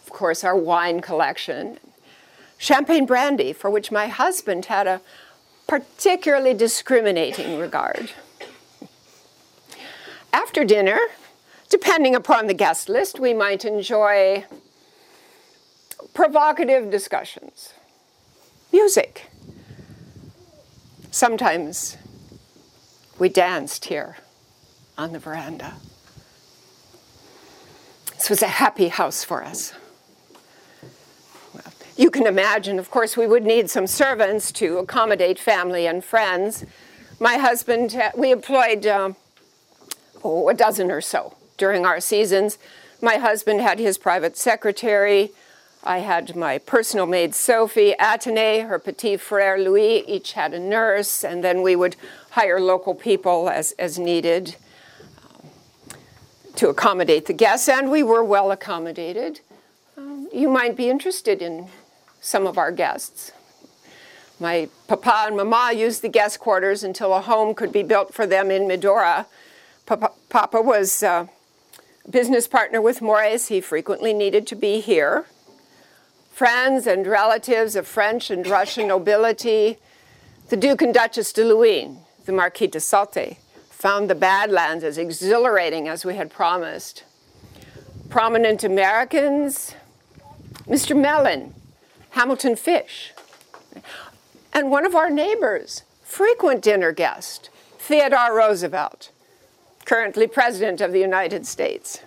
of 0.04 0.10
course, 0.10 0.44
our 0.44 0.58
wine 0.58 1.00
collection, 1.00 1.80
champagne 2.58 3.06
brandy, 3.06 3.54
for 3.54 3.70
which 3.70 3.90
my 3.90 4.08
husband 4.08 4.66
had 4.66 4.88
a 4.88 5.00
particularly 5.66 6.54
discriminating 6.54 7.58
regard. 7.58 8.12
After 10.34 10.66
dinner, 10.66 11.00
depending 11.70 12.14
upon 12.14 12.48
the 12.48 12.54
guest 12.54 12.90
list, 12.90 13.18
we 13.18 13.34
might 13.34 13.64
enjoy 13.64 14.44
provocative 16.14 16.92
discussions, 16.92 17.74
music. 18.74 19.32
Sometimes 21.10 21.96
we 23.18 23.30
danced 23.30 23.86
here 23.86 24.18
on 24.98 25.12
the 25.12 25.20
veranda. 25.20 25.74
This 28.16 28.30
was 28.30 28.42
a 28.42 28.48
happy 28.48 28.88
house 28.88 29.24
for 29.24 29.44
us. 29.44 29.74
Well, 31.54 31.74
you 31.98 32.10
can 32.10 32.26
imagine, 32.26 32.80
of 32.80 32.90
course, 32.90 33.18
we 33.18 33.28
would 33.28 33.44
need 33.44 33.70
some 33.70 33.88
servants 33.88 34.52
to 34.54 34.78
accommodate 34.78 35.40
family 35.40 35.88
and 35.88 36.04
friends. 36.04 36.66
My 37.20 37.38
husband, 37.38 37.96
uh, 37.96 38.12
we 38.16 38.32
employed 38.32 38.86
um, 38.86 39.16
oh, 40.24 40.48
a 40.50 40.54
dozen 40.54 40.92
or 40.92 41.02
so 41.02 41.36
during 41.58 41.86
our 41.86 42.00
seasons. 42.00 42.58
My 43.02 43.16
husband 43.16 43.62
had 43.62 43.80
his 43.80 43.98
private 43.98 44.38
secretary. 44.38 45.32
I 45.84 45.98
had 45.98 46.36
my 46.36 46.60
personal 46.60 47.06
maid 47.06 47.36
Sophie, 47.36 47.94
Atene, 48.00 48.68
her 48.68 48.80
petit 48.80 49.18
frere 49.18 49.60
Louis, 49.60 50.06
each 50.08 50.32
had 50.32 50.54
a 50.54 50.60
nurse, 50.60 51.26
and 51.26 51.44
then 51.44 51.62
we 51.62 51.76
would 51.76 51.98
hire 52.32 52.62
local 52.62 52.96
people 52.96 53.50
as, 53.50 53.74
as 53.74 54.00
needed 54.00 54.56
to 56.56 56.70
accommodate 56.70 57.26
the 57.26 57.34
guests, 57.34 57.68
and 57.68 57.90
we 57.90 58.04
were 58.04 58.24
well 58.24 58.52
accommodated. 58.52 59.42
Um, 59.98 60.28
you 60.32 60.50
might 60.50 60.76
be 60.76 60.90
interested 60.90 61.42
in 61.42 61.68
some 62.22 62.48
of 62.48 62.58
our 62.58 62.72
guests. 62.72 63.32
My 64.40 64.70
papa 64.88 65.26
and 65.28 65.38
mama 65.38 65.72
used 65.76 66.02
the 66.02 66.10
guest 66.10 66.40
quarters 66.40 66.84
until 66.84 67.14
a 67.14 67.22
home 67.22 67.54
could 67.54 67.72
be 67.72 67.84
built 67.84 68.14
for 68.14 68.26
them 68.26 68.52
in 68.52 68.68
Medora. 68.68 69.28
Papa, 69.86 70.12
papa 70.30 70.62
was 70.62 71.04
a 71.04 71.10
uh, 71.10 71.28
business 72.10 72.48
partner 72.48 72.82
with 72.82 73.02
Maurice. 73.02 73.48
He 73.48 73.62
frequently 73.62 74.14
needed 74.14 74.48
to 74.48 74.56
be 74.56 74.80
here. 74.80 75.26
Friends 76.32 76.88
and 76.88 77.06
relatives 77.06 77.76
of 77.76 77.88
French 77.88 78.32
and 78.32 78.46
Russian 78.48 78.88
nobility, 78.88 79.78
the 80.50 80.58
Duke 80.58 80.82
and 80.82 80.94
Duchess 80.94 81.32
de 81.32 81.44
Luynes, 81.44 82.00
the 82.26 82.32
Marquis 82.32 82.68
de 82.68 82.80
Sauté, 82.80 83.38
found 83.84 84.10
the 84.10 84.16
Badlands 84.16 84.82
as 84.82 84.98
exhilarating 84.98 85.90
as 85.90 86.06
we 86.06 86.16
had 86.16 86.32
promised. 86.32 87.04
Prominent 88.10 88.64
Americans, 88.64 89.76
Mr. 90.66 90.98
Mellon, 90.98 91.54
Hamilton 92.12 92.56
Fish, 92.56 93.12
and 94.54 94.72
one 94.72 94.86
of 94.86 94.96
our 94.96 95.10
neighbors, 95.10 95.84
frequent 96.02 96.62
dinner 96.62 96.94
guest, 96.94 97.50
Theodore 97.78 98.34
Roosevelt, 98.34 99.12
currently 99.84 100.28
President 100.28 100.80
of 100.80 100.94
the 100.94 101.02
United 101.02 101.46
States. 101.46 102.00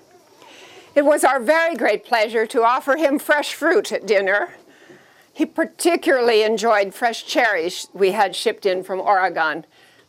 It 0.94 1.04
was 1.04 1.24
our 1.24 1.40
very 1.40 1.74
great 1.74 2.06
pleasure 2.06 2.46
to 2.46 2.64
offer 2.64 2.96
him 2.96 3.18
fresh 3.18 3.52
fruit 3.52 3.92
at 3.92 4.06
dinner. 4.06 4.54
He 5.30 5.44
particularly 5.44 6.42
enjoyed 6.42 6.94
fresh 6.94 7.26
cherries 7.26 7.88
we 7.92 8.12
had 8.12 8.34
shipped 8.34 8.64
in 8.64 8.82
from 8.82 8.98
Oregon 8.98 9.66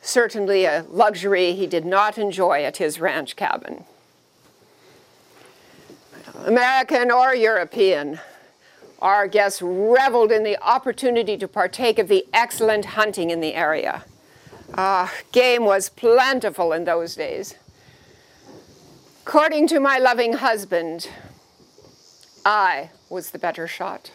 certainly 0.08 0.66
a 0.66 0.86
luxury 0.90 1.54
he 1.54 1.68
did 1.68 1.86
not 1.86 2.18
enjoy 2.18 2.64
at 2.64 2.78
his 2.78 3.00
ranch 3.00 3.36
cabin. 3.36 3.84
American 6.46 7.12
or 7.12 7.36
European, 7.36 8.20
our 9.00 9.28
guests 9.28 9.62
reveled 9.62 10.32
in 10.32 10.44
the 10.44 10.58
opportunity 10.62 11.38
to 11.38 11.48
partake 11.48 12.00
of 12.00 12.08
the 12.08 12.26
excellent 12.34 12.86
hunting 12.86 13.30
in 13.30 13.42
the 13.42 13.54
area. 13.54 14.04
Uh, 14.74 15.08
game 15.32 15.66
was 15.66 15.90
plentiful 15.90 16.74
in 16.74 16.84
those 16.84 17.16
days. 17.16 17.56
According 19.26 19.68
to 19.68 19.80
my 19.80 19.98
loving 19.98 20.34
husband, 20.34 21.10
I 22.46 22.92
was 23.10 23.32
the 23.32 23.40
better 23.40 23.68
shot. 23.68 24.12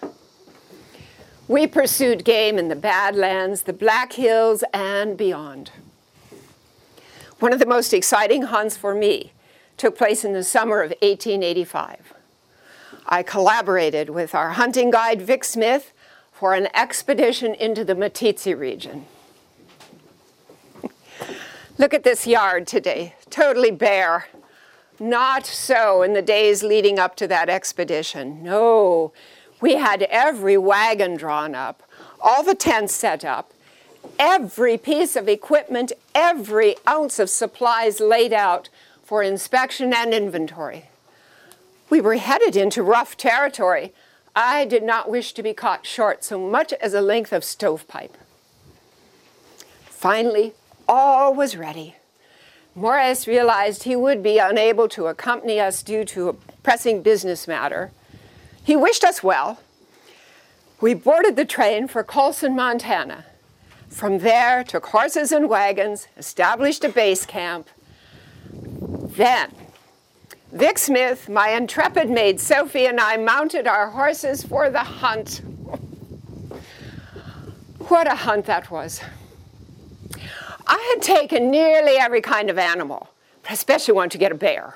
We 1.48 1.66
pursued 1.66 2.24
game 2.24 2.56
in 2.56 2.68
the 2.68 2.76
Badlands, 2.76 3.64
the 3.64 3.72
Black 3.72 4.14
Hills, 4.14 4.64
and 4.72 5.16
beyond. 5.16 5.70
One 7.42 7.52
of 7.52 7.58
the 7.58 7.66
most 7.66 7.92
exciting 7.92 8.42
hunts 8.42 8.76
for 8.76 8.94
me 8.94 9.32
took 9.76 9.98
place 9.98 10.24
in 10.24 10.32
the 10.32 10.44
summer 10.44 10.80
of 10.80 10.90
1885. 11.00 12.14
I 13.04 13.24
collaborated 13.24 14.10
with 14.10 14.32
our 14.32 14.50
hunting 14.50 14.92
guide, 14.92 15.20
Vic 15.20 15.42
Smith, 15.42 15.92
for 16.30 16.54
an 16.54 16.68
expedition 16.72 17.56
into 17.56 17.84
the 17.84 17.96
Meeteetse 17.96 18.56
region. 18.56 19.06
Look 21.78 21.92
at 21.92 22.04
this 22.04 22.28
yard 22.28 22.68
today, 22.68 23.16
totally 23.28 23.72
bare. 23.72 24.28
Not 25.00 25.44
so 25.44 26.02
in 26.02 26.12
the 26.12 26.22
days 26.22 26.62
leading 26.62 27.00
up 27.00 27.16
to 27.16 27.26
that 27.26 27.48
expedition. 27.48 28.44
No, 28.44 29.12
we 29.60 29.78
had 29.78 30.02
every 30.04 30.56
wagon 30.56 31.16
drawn 31.16 31.56
up, 31.56 31.82
all 32.20 32.44
the 32.44 32.54
tents 32.54 32.94
set 32.94 33.24
up, 33.24 33.52
every 34.18 34.78
piece 34.78 35.16
of 35.16 35.28
equipment, 35.28 35.92
every 36.14 36.76
ounce 36.88 37.18
of 37.18 37.30
supplies 37.30 38.00
laid 38.00 38.32
out 38.32 38.68
for 39.02 39.22
inspection 39.22 39.92
and 39.92 40.14
inventory. 40.14 40.86
We 41.90 42.00
were 42.00 42.16
headed 42.16 42.56
into 42.56 42.82
rough 42.82 43.16
territory. 43.16 43.92
I 44.34 44.64
did 44.64 44.82
not 44.82 45.10
wish 45.10 45.34
to 45.34 45.42
be 45.42 45.52
caught 45.52 45.84
short 45.84 46.24
so 46.24 46.38
much 46.38 46.72
as 46.74 46.94
a 46.94 47.02
length 47.02 47.32
of 47.32 47.44
stovepipe. 47.44 48.16
Finally, 49.84 50.54
all 50.88 51.34
was 51.34 51.56
ready. 51.56 51.96
Morris 52.74 53.26
realized 53.26 53.82
he 53.82 53.94
would 53.94 54.22
be 54.22 54.38
unable 54.38 54.88
to 54.88 55.06
accompany 55.06 55.60
us 55.60 55.82
due 55.82 56.04
to 56.06 56.30
a 56.30 56.32
pressing 56.62 57.02
business 57.02 57.46
matter. 57.46 57.90
He 58.64 58.74
wished 58.74 59.04
us 59.04 59.22
well. 59.22 59.60
We 60.80 60.94
boarded 60.94 61.36
the 61.36 61.44
train 61.44 61.86
for 61.86 62.02
Coulson, 62.02 62.56
Montana. 62.56 63.26
From 63.92 64.18
there, 64.18 64.64
took 64.64 64.86
horses 64.86 65.32
and 65.32 65.48
wagons, 65.48 66.08
established 66.16 66.82
a 66.82 66.88
base 66.88 67.26
camp. 67.26 67.68
Then, 68.50 69.52
Vic 70.50 70.78
Smith, 70.78 71.28
my 71.28 71.50
intrepid 71.50 72.08
maid 72.08 72.40
Sophie, 72.40 72.86
and 72.86 72.98
I 72.98 73.18
mounted 73.18 73.66
our 73.66 73.90
horses 73.90 74.42
for 74.42 74.70
the 74.70 74.80
hunt. 74.80 75.42
What 77.88 78.10
a 78.10 78.16
hunt 78.16 78.46
that 78.46 78.70
was. 78.70 79.02
I 80.66 80.94
had 80.94 81.02
taken 81.02 81.50
nearly 81.50 81.92
every 81.92 82.22
kind 82.22 82.48
of 82.48 82.58
animal, 82.58 83.10
but 83.42 83.52
especially 83.52 83.92
wanted 83.92 84.12
to 84.12 84.18
get 84.18 84.32
a 84.32 84.36
bear. 84.36 84.74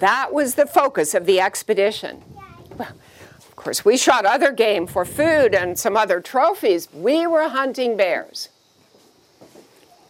That 0.00 0.34
was 0.34 0.54
the 0.54 0.66
focus 0.66 1.14
of 1.14 1.24
the 1.24 1.40
expedition. 1.40 2.22
Course, 3.66 3.84
we 3.84 3.96
shot 3.96 4.24
other 4.24 4.52
game 4.52 4.86
for 4.86 5.04
food 5.04 5.52
and 5.52 5.76
some 5.76 5.96
other 5.96 6.20
trophies. 6.20 6.88
We 6.94 7.26
were 7.26 7.48
hunting 7.48 7.96
bears. 7.96 8.48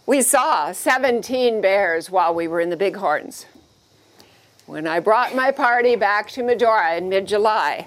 We 0.04 0.20
saw 0.20 0.72
17 0.72 1.62
bears 1.62 2.10
while 2.10 2.34
we 2.34 2.48
were 2.48 2.60
in 2.60 2.68
the 2.68 2.76
Bighorns. 2.76 3.46
when 4.66 4.86
I 4.86 5.00
brought 5.00 5.34
my 5.34 5.52
party 5.52 5.96
back 5.96 6.28
to 6.32 6.42
Medora 6.42 6.96
in 6.96 7.08
mid 7.08 7.26
July. 7.26 7.86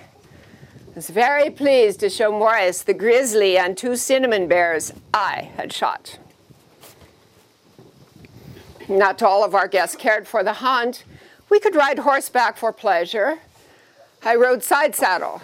I 0.87 0.95
was 0.95 1.11
very 1.11 1.51
pleased 1.51 1.99
to 1.99 2.09
show 2.09 2.31
Morris 2.31 2.81
the 2.81 2.95
grizzly 2.95 3.55
and 3.55 3.77
two 3.77 3.95
cinnamon 3.95 4.47
bears 4.47 4.91
I 5.13 5.51
had 5.55 5.71
shot. 5.71 6.17
Not 8.87 9.21
all 9.21 9.43
of 9.43 9.53
our 9.53 9.67
guests 9.67 9.95
cared 9.95 10.27
for 10.27 10.43
the 10.43 10.53
hunt. 10.53 11.03
We 11.47 11.59
could 11.59 11.75
ride 11.75 11.99
horseback 11.99 12.57
for 12.57 12.73
pleasure. 12.73 13.37
I 14.23 14.35
rode 14.35 14.63
side 14.63 14.95
saddle. 14.95 15.43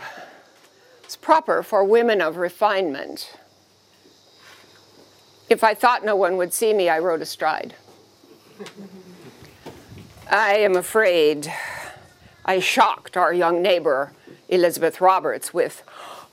It's 1.06 1.16
proper 1.16 1.62
for 1.62 1.84
women 1.84 2.20
of 2.20 2.38
refinement. 2.38 3.38
If 5.52 5.64
I 5.64 5.76
thought 5.76 6.04
no 6.04 6.16
one 6.16 6.36
would 6.38 6.52
see 6.52 6.74
me, 6.74 6.90
I 6.90 6.98
rode 6.98 7.22
astride. 7.22 7.76
I 10.32 10.56
am 10.56 10.76
afraid 10.76 11.54
I 12.44 12.60
shocked 12.60 13.16
our 13.16 13.32
young 13.32 13.62
neighbor, 13.62 14.14
Elizabeth 14.50 15.00
Roberts, 15.00 15.54
with 15.54 15.84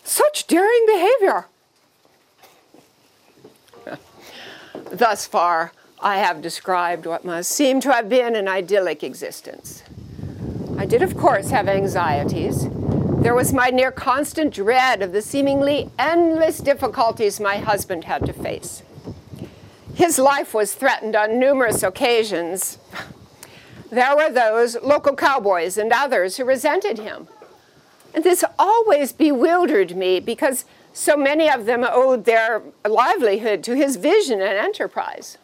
such 0.04 0.46
daring 0.46 0.86
behavior. 0.86 1.46
Thus 4.90 5.26
far, 5.26 5.72
I 6.00 6.16
have 6.16 6.40
described 6.40 7.04
what 7.04 7.26
must 7.26 7.50
seem 7.50 7.82
to 7.82 7.92
have 7.92 8.08
been 8.08 8.34
an 8.34 8.48
idyllic 8.48 9.04
existence. 9.04 9.82
I 10.78 10.86
did, 10.86 11.02
of 11.02 11.14
course, 11.14 11.50
have 11.50 11.68
anxieties. 11.68 12.66
There 13.22 13.36
was 13.36 13.52
my 13.52 13.68
near 13.68 13.92
constant 13.92 14.52
dread 14.52 15.00
of 15.00 15.12
the 15.12 15.22
seemingly 15.22 15.92
endless 15.96 16.58
difficulties 16.58 17.38
my 17.38 17.58
husband 17.58 18.02
had 18.02 18.26
to 18.26 18.32
face. 18.32 18.82
His 19.94 20.18
life 20.18 20.52
was 20.52 20.74
threatened 20.74 21.14
on 21.14 21.38
numerous 21.38 21.84
occasions. 21.84 22.78
There 23.92 24.16
were 24.16 24.28
those 24.28 24.74
local 24.82 25.14
cowboys 25.14 25.78
and 25.78 25.92
others 25.92 26.36
who 26.36 26.44
resented 26.44 26.98
him. 26.98 27.28
And 28.12 28.24
this 28.24 28.44
always 28.58 29.12
bewildered 29.12 29.94
me 29.94 30.18
because 30.18 30.64
so 30.92 31.16
many 31.16 31.48
of 31.48 31.64
them 31.64 31.86
owed 31.88 32.24
their 32.24 32.60
livelihood 32.84 33.62
to 33.62 33.76
his 33.76 33.94
vision 33.94 34.40
and 34.40 34.58
enterprise. 34.58 35.38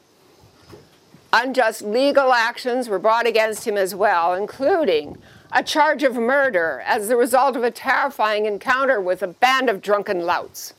Unjust 1.32 1.82
legal 1.82 2.32
actions 2.32 2.88
were 2.88 2.98
brought 2.98 3.28
against 3.28 3.68
him 3.68 3.76
as 3.76 3.94
well, 3.94 4.34
including 4.34 5.16
a 5.52 5.62
charge 5.62 6.02
of 6.02 6.14
murder 6.14 6.82
as 6.86 7.08
the 7.08 7.16
result 7.16 7.56
of 7.56 7.64
a 7.64 7.70
terrifying 7.70 8.46
encounter 8.46 9.00
with 9.00 9.22
a 9.22 9.28
band 9.28 9.70
of 9.70 9.80
drunken 9.80 10.26
louts. 10.26 10.74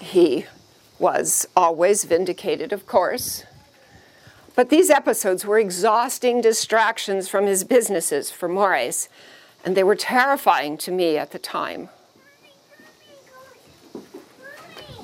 He 0.00 0.46
was 0.98 1.46
always 1.56 2.04
vindicated, 2.04 2.72
of 2.72 2.86
course. 2.86 3.44
But 4.56 4.68
these 4.68 4.90
episodes 4.90 5.44
were 5.44 5.58
exhausting 5.58 6.40
distractions 6.40 7.28
from 7.28 7.46
his 7.46 7.64
businesses 7.64 8.30
for 8.30 8.48
Morris, 8.48 9.08
and 9.64 9.76
they 9.76 9.84
were 9.84 9.94
terrifying 9.94 10.76
to 10.78 10.90
me 10.90 11.16
at 11.16 11.30
the 11.30 11.38
time. 11.38 11.88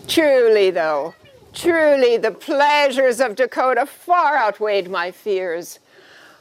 Truly, 0.09 0.71
though, 0.71 1.15
truly, 1.53 2.17
the 2.17 2.31
pleasures 2.31 3.21
of 3.21 3.35
Dakota 3.35 3.87
far 3.87 4.37
outweighed 4.37 4.91
my 4.91 5.11
fears. 5.11 5.79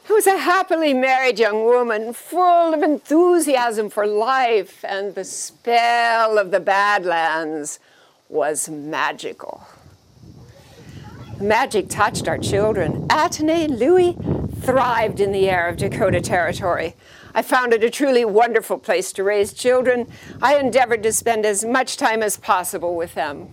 I 0.08 0.12
was 0.12 0.28
a 0.28 0.38
happily 0.38 0.94
married 0.94 1.40
young 1.40 1.64
woman, 1.64 2.12
full 2.12 2.72
of 2.72 2.82
enthusiasm 2.82 3.90
for 3.90 4.06
life, 4.06 4.84
and 4.84 5.16
the 5.16 5.24
spell 5.24 6.38
of 6.38 6.52
the 6.52 6.60
Badlands 6.60 7.80
was 8.28 8.68
magical. 8.68 9.66
Magic 11.40 11.88
touched 11.88 12.28
our 12.28 12.38
children. 12.38 13.08
Atene 13.10 13.76
Louis 13.76 14.16
thrived 14.60 15.18
in 15.18 15.32
the 15.32 15.50
air 15.50 15.68
of 15.68 15.76
Dakota 15.76 16.20
Territory. 16.20 16.94
I 17.34 17.42
found 17.42 17.72
it 17.72 17.82
a 17.82 17.90
truly 17.90 18.24
wonderful 18.24 18.78
place 18.78 19.12
to 19.14 19.24
raise 19.24 19.52
children. 19.52 20.06
I 20.40 20.56
endeavored 20.56 21.02
to 21.02 21.12
spend 21.12 21.44
as 21.44 21.64
much 21.64 21.96
time 21.96 22.22
as 22.22 22.36
possible 22.36 22.94
with 22.94 23.14
them. 23.14 23.52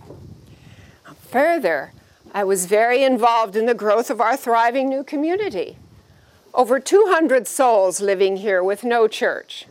Further, 1.30 1.92
I 2.32 2.44
was 2.44 2.66
very 2.66 3.02
involved 3.02 3.56
in 3.56 3.66
the 3.66 3.74
growth 3.74 4.08
of 4.08 4.20
our 4.20 4.36
thriving 4.36 4.88
new 4.88 5.02
community. 5.02 5.78
Over 6.54 6.78
200 6.78 7.48
souls 7.48 8.00
living 8.00 8.36
here 8.36 8.62
with 8.62 8.84
no 8.84 9.08
church. 9.08 9.66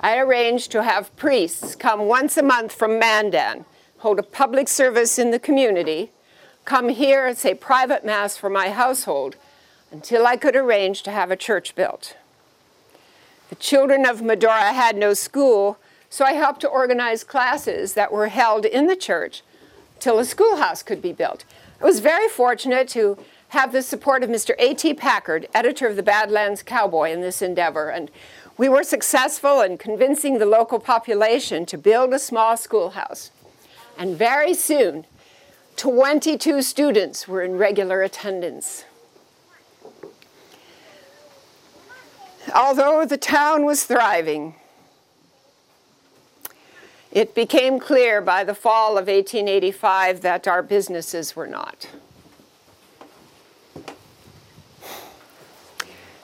I 0.00 0.16
arranged 0.16 0.72
to 0.72 0.82
have 0.82 1.14
priests 1.16 1.74
come 1.74 2.06
once 2.06 2.38
a 2.38 2.42
month 2.42 2.72
from 2.72 2.98
Mandan, 2.98 3.66
hold 3.98 4.18
a 4.18 4.22
public 4.22 4.68
service 4.68 5.18
in 5.18 5.32
the 5.32 5.38
community, 5.38 6.12
come 6.64 6.88
here 6.88 7.26
and 7.26 7.36
say 7.36 7.52
private 7.52 8.06
mass 8.06 8.38
for 8.38 8.48
my 8.48 8.70
household 8.70 9.36
until 9.90 10.26
I 10.26 10.38
could 10.38 10.56
arrange 10.56 11.02
to 11.02 11.10
have 11.10 11.30
a 11.30 11.36
church 11.36 11.74
built. 11.74 12.16
The 13.50 13.56
children 13.56 14.06
of 14.06 14.22
Medora 14.22 14.72
had 14.72 14.96
no 14.96 15.12
school, 15.12 15.76
so 16.08 16.24
I 16.24 16.32
helped 16.32 16.62
to 16.62 16.68
organize 16.68 17.22
classes 17.22 17.92
that 17.92 18.10
were 18.10 18.28
held 18.28 18.64
in 18.64 18.86
the 18.86 18.96
church 18.96 19.42
till 20.00 20.18
a 20.18 20.24
schoolhouse 20.24 20.82
could 20.82 21.02
be 21.02 21.12
built. 21.12 21.44
I 21.82 21.84
was 21.84 22.00
very 22.00 22.28
fortunate 22.28 22.88
to 22.88 23.18
have 23.48 23.72
the 23.72 23.82
support 23.82 24.22
of 24.22 24.30
Mr. 24.30 24.54
A.T. 24.58 24.94
Packard, 24.94 25.48
editor 25.54 25.86
of 25.86 25.96
the 25.96 26.02
Badlands 26.02 26.62
Cowboy, 26.62 27.12
in 27.12 27.20
this 27.20 27.42
endeavor, 27.42 27.90
and 27.90 28.10
we 28.58 28.68
were 28.68 28.82
successful 28.82 29.60
in 29.60 29.78
convincing 29.78 30.38
the 30.38 30.46
local 30.46 30.78
population 30.78 31.66
to 31.66 31.76
build 31.76 32.14
a 32.14 32.18
small 32.18 32.56
schoolhouse. 32.56 33.30
And 33.98 34.16
very 34.16 34.54
soon, 34.54 35.06
22 35.76 36.62
students 36.62 37.28
were 37.28 37.42
in 37.42 37.58
regular 37.58 38.02
attendance. 38.02 38.84
Although 42.54 43.04
the 43.04 43.18
town 43.18 43.64
was 43.64 43.84
thriving, 43.84 44.54
it 47.12 47.34
became 47.34 47.78
clear 47.78 48.20
by 48.20 48.44
the 48.44 48.54
fall 48.54 48.92
of 48.92 49.08
1885 49.08 50.22
that 50.22 50.46
our 50.48 50.62
businesses 50.62 51.36
were 51.36 51.46
not. 51.46 51.88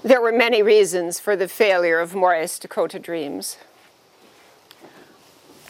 There 0.04 0.20
were 0.20 0.32
many 0.32 0.64
reasons 0.64 1.20
for 1.20 1.36
the 1.36 1.46
failure 1.46 2.00
of 2.00 2.12
Morris 2.12 2.58
Dakota 2.58 2.98
Dreams. 2.98 3.56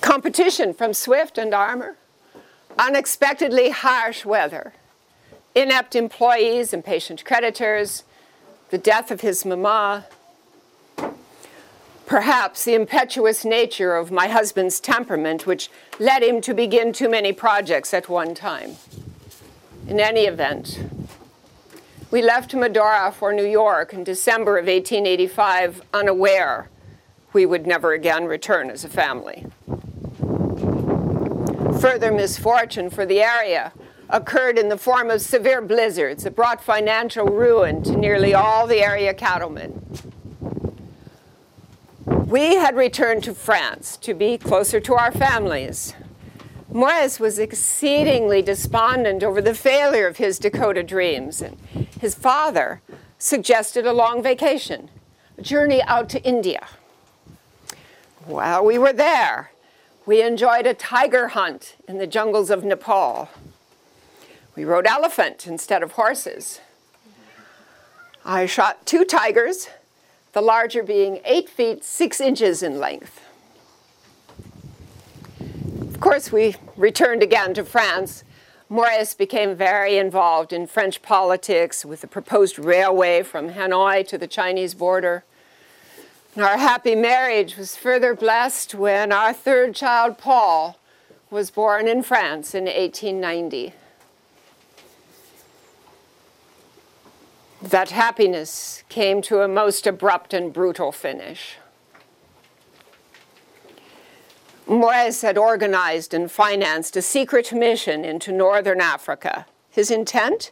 Competition 0.00 0.72
from 0.72 0.94
Swift 0.94 1.36
and 1.36 1.52
Armour, 1.52 1.96
unexpectedly 2.78 3.70
harsh 3.70 4.24
weather, 4.24 4.72
inept 5.54 5.94
employees, 5.94 6.72
impatient 6.72 7.26
creditors, 7.26 8.04
the 8.70 8.78
death 8.78 9.10
of 9.10 9.20
his 9.20 9.44
mama, 9.44 10.06
perhaps 12.06 12.64
the 12.64 12.74
impetuous 12.74 13.44
nature 13.44 13.94
of 13.96 14.10
my 14.10 14.28
husband's 14.28 14.80
temperament, 14.80 15.46
which 15.46 15.68
led 15.98 16.22
him 16.22 16.40
to 16.40 16.54
begin 16.54 16.94
too 16.94 17.10
many 17.10 17.34
projects 17.34 17.92
at 17.92 18.08
one 18.08 18.34
time. 18.34 18.76
In 19.86 20.00
any 20.00 20.22
event, 20.22 20.78
we 22.12 22.22
left 22.22 22.55
Medora 22.55 23.11
for 23.11 23.33
New 23.33 23.46
York 23.46 23.92
in 23.92 24.05
December 24.05 24.57
of 24.59 24.66
1885, 24.66 25.83
unaware 25.92 26.68
we 27.33 27.44
would 27.44 27.66
never 27.66 27.92
again 27.92 28.27
return 28.27 28.70
as 28.70 28.85
a 28.85 28.88
family 28.88 29.46
further 31.83 32.12
misfortune 32.12 32.88
for 32.88 33.05
the 33.05 33.20
area 33.20 33.72
occurred 34.09 34.57
in 34.57 34.68
the 34.68 34.79
form 34.79 35.11
of 35.11 35.20
severe 35.20 35.61
blizzards 35.61 36.22
that 36.22 36.37
brought 36.37 36.62
financial 36.62 37.27
ruin 37.27 37.83
to 37.83 37.96
nearly 37.96 38.33
all 38.33 38.68
the 38.68 38.81
area 38.81 39.12
cattlemen. 39.12 39.85
We 42.07 42.55
had 42.55 42.77
returned 42.77 43.25
to 43.25 43.35
France 43.35 43.96
to 43.96 44.14
be 44.14 44.38
closer 44.38 44.79
to 44.79 44.94
our 44.94 45.11
families. 45.11 45.94
Morris 46.70 47.18
was 47.18 47.40
exceedingly 47.40 48.42
despondent 48.42 49.25
over 49.25 49.42
the 49.42 49.53
failure 49.53 50.07
of 50.07 50.18
his 50.18 50.38
Dakota 50.38 50.85
dreams, 50.85 51.42
and 51.42 51.57
his 52.02 52.16
father 52.16 52.82
suggested 53.16 53.86
a 53.86 53.92
long 53.92 54.20
vacation, 54.24 54.90
a 55.38 55.42
journey 55.42 55.80
out 55.82 56.08
to 56.08 56.20
India. 56.24 56.66
While 58.24 58.64
we 58.64 58.76
were 58.76 58.92
there, 58.92 59.52
we 60.04 60.20
enjoyed 60.20 60.66
a 60.66 60.74
tiger 60.74 61.28
hunt 61.28 61.76
in 61.86 61.98
the 61.98 62.08
jungles 62.08 62.50
of 62.50 62.64
Nepal. 62.64 63.28
We 64.56 64.64
rode 64.64 64.84
elephant 64.84 65.46
instead 65.46 65.84
of 65.84 65.92
horses. 65.92 66.60
I 68.24 68.46
shot 68.46 68.84
two 68.84 69.04
tigers, 69.04 69.68
the 70.32 70.42
larger 70.42 70.82
being 70.82 71.20
eight 71.24 71.48
feet 71.48 71.84
six 71.84 72.20
inches 72.20 72.64
in 72.64 72.80
length. 72.80 73.20
Of 75.80 76.00
course, 76.00 76.32
we 76.32 76.56
returned 76.76 77.22
again 77.22 77.54
to 77.54 77.64
France. 77.64 78.24
Morris 78.72 79.12
became 79.12 79.54
very 79.54 79.98
involved 79.98 80.50
in 80.50 80.66
French 80.66 81.02
politics 81.02 81.85
with 81.85 82.00
the 82.00 82.06
proposed 82.06 82.58
railway 82.58 83.22
from 83.22 83.50
Hanoi 83.50 84.02
to 84.08 84.16
the 84.16 84.26
Chinese 84.26 84.72
border. 84.72 85.24
Our 86.38 86.56
happy 86.56 86.94
marriage 86.94 87.58
was 87.58 87.76
further 87.76 88.14
blessed 88.14 88.74
when 88.74 89.12
our 89.12 89.35
third 89.35 89.74
child, 89.74 90.16
Paul, 90.16 90.78
was 91.30 91.50
born 91.50 91.87
in 91.87 92.02
France 92.02 92.54
in 92.54 92.64
1890. 92.64 93.74
That 97.61 97.90
happiness 97.90 98.85
came 98.88 99.20
to 99.20 99.42
a 99.42 99.48
most 99.48 99.87
abrupt 99.87 100.32
and 100.32 100.50
brutal 100.50 100.92
finish. 100.92 101.58
Mores 104.72 105.22
had 105.22 105.37
organized 105.37 106.14
and 106.14 106.30
financed 106.30 106.96
a 106.96 107.02
secret 107.02 107.52
mission 107.52 108.04
into 108.04 108.32
northern 108.32 108.80
Africa. 108.80 109.46
His 109.70 109.90
intent? 109.90 110.50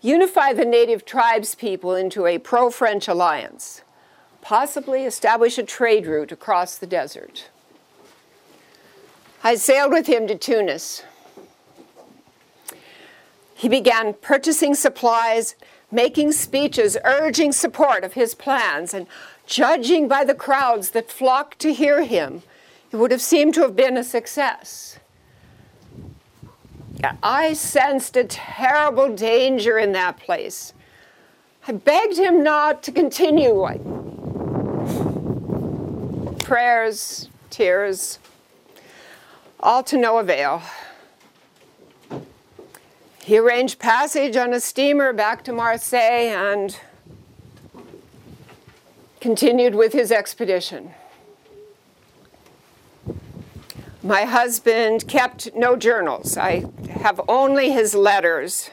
Unify 0.00 0.52
the 0.52 0.64
native 0.64 1.04
tribes 1.04 1.54
people 1.54 1.94
into 1.94 2.26
a 2.26 2.38
pro 2.38 2.70
French 2.70 3.06
alliance, 3.08 3.82
possibly 4.40 5.04
establish 5.04 5.58
a 5.58 5.62
trade 5.62 6.06
route 6.06 6.32
across 6.32 6.76
the 6.76 6.86
desert. 6.86 7.50
I 9.44 9.54
sailed 9.56 9.92
with 9.92 10.06
him 10.06 10.26
to 10.28 10.36
Tunis. 10.36 11.04
He 13.54 13.68
began 13.68 14.14
purchasing 14.14 14.74
supplies, 14.74 15.54
making 15.90 16.32
speeches 16.32 16.96
urging 17.04 17.52
support 17.52 18.02
of 18.02 18.14
his 18.14 18.34
plans, 18.34 18.92
and 18.92 19.06
judging 19.46 20.08
by 20.08 20.24
the 20.24 20.34
crowds 20.34 20.90
that 20.90 21.10
flocked 21.10 21.58
to 21.60 21.72
hear 21.72 22.02
him, 22.02 22.42
it 22.92 22.96
would 22.96 23.10
have 23.10 23.22
seemed 23.22 23.54
to 23.54 23.62
have 23.62 23.74
been 23.74 23.96
a 23.96 24.04
success. 24.04 24.98
I 27.22 27.54
sensed 27.54 28.16
a 28.16 28.24
terrible 28.24 29.14
danger 29.14 29.78
in 29.78 29.92
that 29.92 30.18
place. 30.18 30.74
I 31.66 31.72
begged 31.72 32.18
him 32.18 32.42
not 32.42 32.82
to 32.84 32.92
continue. 32.92 33.66
Prayers, 36.44 37.28
tears, 37.50 38.18
all 39.60 39.82
to 39.84 39.96
no 39.96 40.18
avail. 40.18 40.62
He 43.24 43.38
arranged 43.38 43.78
passage 43.78 44.36
on 44.36 44.52
a 44.52 44.60
steamer 44.60 45.12
back 45.12 45.44
to 45.44 45.52
Marseille 45.52 46.28
and 46.28 46.76
continued 49.20 49.74
with 49.76 49.92
his 49.92 50.12
expedition. 50.12 50.92
My 54.04 54.24
husband 54.24 55.06
kept 55.06 55.54
no 55.54 55.76
journals. 55.76 56.36
I 56.36 56.64
have 56.90 57.20
only 57.28 57.70
his 57.70 57.94
letters. 57.94 58.70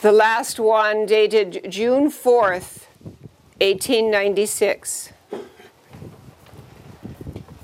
The 0.00 0.12
last 0.12 0.58
one 0.58 1.04
dated 1.04 1.66
June 1.68 2.10
4th, 2.10 2.86
1896. 3.60 5.12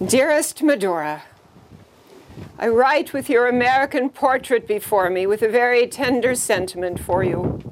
Dearest 0.04 0.62
Medora, 0.62 1.22
I 2.58 2.68
write 2.68 3.14
with 3.14 3.30
your 3.30 3.46
American 3.46 4.10
portrait 4.10 4.68
before 4.68 5.08
me 5.08 5.26
with 5.26 5.40
a 5.40 5.48
very 5.48 5.86
tender 5.86 6.34
sentiment 6.34 7.00
for 7.00 7.24
you. 7.24 7.62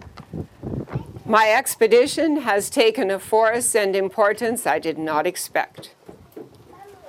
My 1.25 1.53
expedition 1.53 2.39
has 2.39 2.69
taken 2.69 3.09
a 3.09 3.19
force 3.19 3.77
and 3.77 3.95
importance 3.95 4.67
I 4.67 4.81
did 4.81 4.99
not 4.99 5.25
expect. 5.25 5.95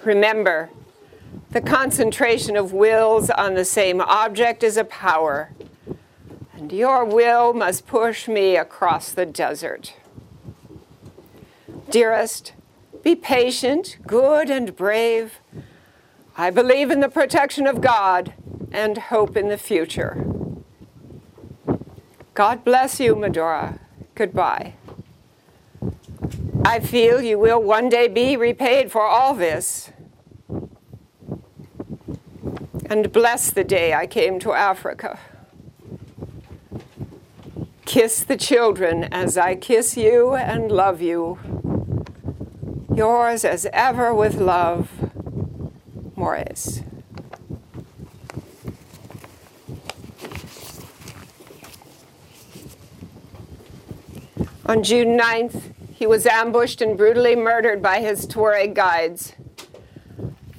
Remember, 0.05 0.69
the 1.49 1.61
concentration 1.61 2.55
of 2.55 2.73
wills 2.73 3.31
on 3.31 3.55
the 3.55 3.65
same 3.65 4.01
object 4.01 4.61
is 4.61 4.77
a 4.77 4.83
power, 4.83 5.49
and 6.53 6.71
your 6.71 7.03
will 7.03 7.55
must 7.55 7.87
push 7.87 8.27
me 8.27 8.55
across 8.55 9.11
the 9.11 9.25
desert. 9.25 9.95
Dearest, 11.89 12.53
be 13.01 13.15
patient, 13.15 13.97
good, 14.05 14.51
and 14.51 14.75
brave. 14.75 15.39
I 16.37 16.51
believe 16.51 16.91
in 16.91 16.99
the 16.99 17.09
protection 17.09 17.65
of 17.65 17.81
God 17.81 18.33
and 18.71 18.97
hope 18.97 19.35
in 19.35 19.49
the 19.49 19.57
future. 19.57 20.23
God 22.35 22.63
bless 22.63 22.99
you, 22.99 23.15
Medora 23.15 23.79
goodbye. 24.15 24.73
I 26.65 26.79
feel 26.79 27.21
you 27.21 27.37
will 27.37 27.61
one 27.61 27.89
day 27.89 28.07
be 28.07 28.37
repaid 28.37 28.91
for 28.91 29.01
all 29.01 29.33
this. 29.33 29.91
And 32.85 33.11
bless 33.11 33.51
the 33.51 33.63
day 33.63 33.93
I 33.93 34.07
came 34.07 34.39
to 34.39 34.53
Africa. 34.53 35.19
Kiss 37.85 38.23
the 38.23 38.37
children 38.37 39.05
as 39.05 39.37
I 39.37 39.55
kiss 39.55 39.97
you 39.97 40.35
and 40.35 40.71
love 40.71 41.01
you. 41.01 41.39
Yours 42.95 43.43
as 43.43 43.67
ever 43.73 44.13
with 44.13 44.35
love, 44.35 44.89
Mores. 46.15 46.83
On 54.73 54.81
June 54.81 55.19
9th, 55.19 55.71
he 55.93 56.07
was 56.07 56.25
ambushed 56.25 56.81
and 56.81 56.97
brutally 56.97 57.35
murdered 57.35 57.79
by 57.79 57.99
his 57.99 58.25
Tuareg 58.25 58.73
guides, 58.73 59.33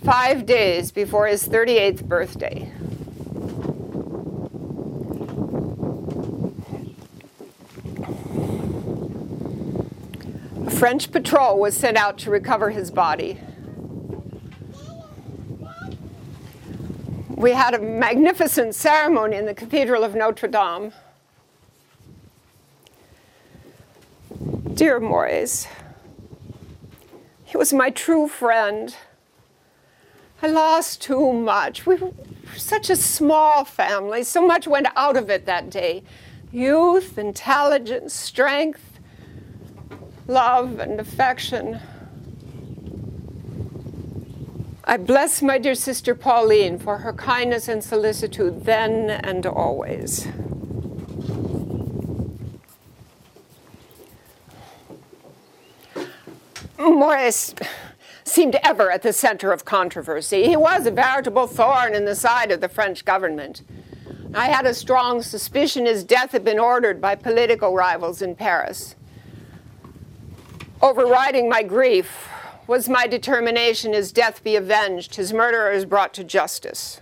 five 0.05 0.47
days 0.47 0.93
before 0.93 1.27
his 1.27 1.49
38th 1.49 2.05
birthday. 2.05 2.71
A 10.65 10.71
French 10.71 11.11
patrol 11.11 11.59
was 11.59 11.77
sent 11.77 11.97
out 11.97 12.17
to 12.19 12.31
recover 12.31 12.71
his 12.71 12.93
body. 12.93 13.41
We 17.31 17.51
had 17.51 17.75
a 17.75 17.81
magnificent 17.81 18.77
ceremony 18.77 19.37
in 19.37 19.47
the 19.47 19.55
Cathedral 19.55 20.05
of 20.05 20.15
Notre 20.15 20.47
Dame. 20.47 20.93
Dear 24.75 24.99
Mores, 24.99 25.69
he 27.45 27.57
was 27.57 27.73
my 27.73 27.91
true 27.91 28.27
friend. 28.27 28.93
I 30.43 30.49
lost 30.49 31.01
too 31.01 31.33
much. 31.33 31.87
We 31.87 31.95
were 31.95 32.11
such 32.57 32.91
a 32.91 32.97
small 32.97 33.65
family. 33.65 34.25
So 34.25 34.45
much 34.45 34.67
went 34.67 34.89
out 34.97 35.17
of 35.17 35.31
it 35.31 35.47
that 35.47 35.71
day 35.71 36.03
youth, 36.51 37.19
intelligence, 37.19 38.15
strength, 38.15 38.99
love, 40.27 40.81
and 40.81 40.99
affection. 40.99 41.79
I 44.85 44.97
bless 44.97 45.41
my 45.41 45.59
dear 45.59 45.77
sister 45.77 46.17
Pauline 46.17 46.81
for 46.81 46.99
her 46.99 47.13
kindness 47.13 47.69
and 47.69 47.83
solicitude 47.83 48.65
then 48.65 49.09
and 49.09 49.47
always. 49.47 50.27
Mores 56.91 57.55
seemed 58.25 58.57
ever 58.63 58.91
at 58.91 59.03
the 59.03 59.13
center 59.13 59.53
of 59.53 59.65
controversy. 59.65 60.45
He 60.45 60.57
was 60.57 60.87
a 60.87 60.91
veritable 60.91 61.47
thorn 61.47 61.95
in 61.95 62.05
the 62.05 62.15
side 62.15 62.51
of 62.51 62.61
the 62.61 62.69
French 62.69 63.05
government. 63.05 63.63
I 64.35 64.47
had 64.47 64.67
a 64.67 64.75
strong 64.75 65.23
suspicion 65.23 65.87
his 65.87 66.03
death 66.03 66.33
had 66.33 66.45
been 66.45 66.59
ordered 66.59 67.01
by 67.01 67.15
political 67.15 67.75
rivals 67.75 68.21
in 68.21 68.35
Paris. 68.35 68.97
Overriding 70.83 71.49
my 71.49 71.63
grief 71.63 72.29
was 72.67 72.89
my 72.89 73.07
determination 73.07 73.93
his 73.93 74.11
death 74.11 74.43
be 74.43 74.57
avenged, 74.57 75.15
his 75.15 75.33
murderers 75.33 75.85
brought 75.85 76.13
to 76.15 76.25
justice. 76.25 77.01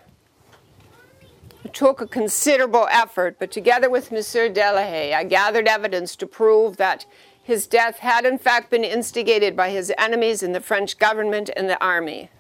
It 1.65 1.73
took 1.73 2.01
a 2.01 2.07
considerable 2.07 2.89
effort, 2.91 3.37
but 3.39 3.51
together 3.51 3.89
with 3.89 4.13
Monsieur 4.13 4.51
Delahaye, 4.51 5.15
I 5.15 5.25
gathered 5.25 5.69
evidence 5.69 6.17
to 6.17 6.27
prove 6.27 6.77
that 6.77 7.07
his 7.43 7.67
death 7.67 7.99
had 7.99 8.25
in 8.25 8.39
fact 8.39 8.71
been 8.71 8.85
instigated 8.85 9.57
by 9.57 9.71
his 9.71 9.93
enemies 9.99 10.43
in 10.43 10.53
the 10.53 10.61
French 10.61 10.99
government 10.99 11.51
and 11.57 11.69
the 11.69 11.83
army. 11.83 12.31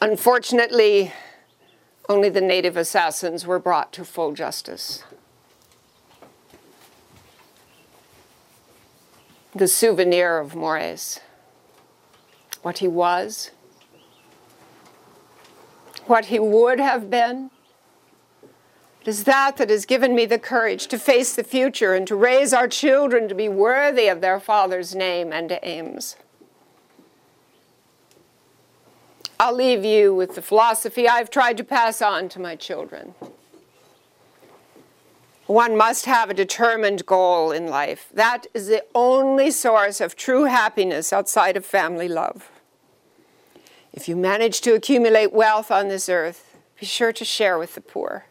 Unfortunately, 0.00 1.12
only 2.08 2.28
the 2.28 2.40
native 2.40 2.76
assassins 2.76 3.46
were 3.46 3.58
brought 3.58 3.92
to 3.94 4.04
full 4.04 4.32
justice. 4.32 5.02
The 9.54 9.66
souvenir 9.66 10.38
of 10.38 10.54
Mores, 10.54 11.20
what 12.62 12.78
he 12.78 12.86
was, 12.86 13.50
what 16.06 16.26
he 16.26 16.38
would 16.38 16.78
have 16.78 17.10
been, 17.10 17.50
it 19.08 19.12
is 19.12 19.24
that 19.24 19.56
that 19.56 19.70
has 19.70 19.86
given 19.86 20.14
me 20.14 20.26
the 20.26 20.38
courage 20.38 20.86
to 20.86 20.98
face 20.98 21.34
the 21.34 21.42
future 21.42 21.94
and 21.94 22.06
to 22.06 22.14
raise 22.14 22.52
our 22.52 22.68
children 22.68 23.26
to 23.26 23.34
be 23.34 23.48
worthy 23.48 24.06
of 24.06 24.20
their 24.20 24.38
father's 24.38 24.94
name 24.94 25.32
and 25.32 25.58
aims. 25.62 26.16
I'll 29.40 29.54
leave 29.54 29.82
you 29.82 30.14
with 30.14 30.34
the 30.34 30.42
philosophy 30.42 31.08
I've 31.08 31.30
tried 31.30 31.56
to 31.56 31.64
pass 31.64 32.02
on 32.02 32.28
to 32.28 32.38
my 32.38 32.54
children. 32.54 33.14
One 35.46 35.74
must 35.74 36.04
have 36.04 36.28
a 36.28 36.34
determined 36.34 37.06
goal 37.06 37.50
in 37.50 37.66
life. 37.66 38.10
That 38.12 38.46
is 38.52 38.66
the 38.66 38.84
only 38.94 39.50
source 39.50 40.02
of 40.02 40.16
true 40.16 40.44
happiness 40.44 41.14
outside 41.14 41.56
of 41.56 41.64
family 41.64 42.08
love. 42.08 42.50
If 43.90 44.06
you 44.06 44.16
manage 44.16 44.60
to 44.60 44.74
accumulate 44.74 45.32
wealth 45.32 45.70
on 45.70 45.88
this 45.88 46.10
earth, 46.10 46.58
be 46.78 46.84
sure 46.84 47.14
to 47.14 47.24
share 47.24 47.58
with 47.58 47.74
the 47.74 47.80
poor. 47.80 48.26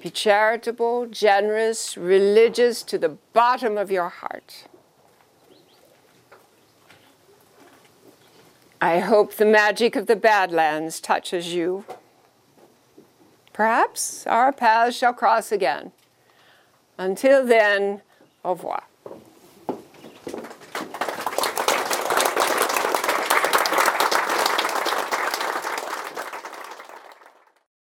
Be 0.00 0.08
charitable, 0.08 1.06
generous, 1.06 1.96
religious 1.96 2.82
to 2.84 2.96
the 2.96 3.10
bottom 3.32 3.76
of 3.76 3.90
your 3.90 4.08
heart. 4.08 4.64
I 8.80 9.00
hope 9.00 9.34
the 9.34 9.44
magic 9.44 9.94
of 9.96 10.06
the 10.06 10.16
Badlands 10.16 11.00
touches 11.00 11.52
you. 11.52 11.84
Perhaps 13.52 14.26
our 14.26 14.52
paths 14.52 14.96
shall 14.96 15.12
cross 15.12 15.52
again. 15.52 15.92
Until 16.96 17.44
then, 17.44 18.00
au 18.42 18.52
revoir. 18.52 18.84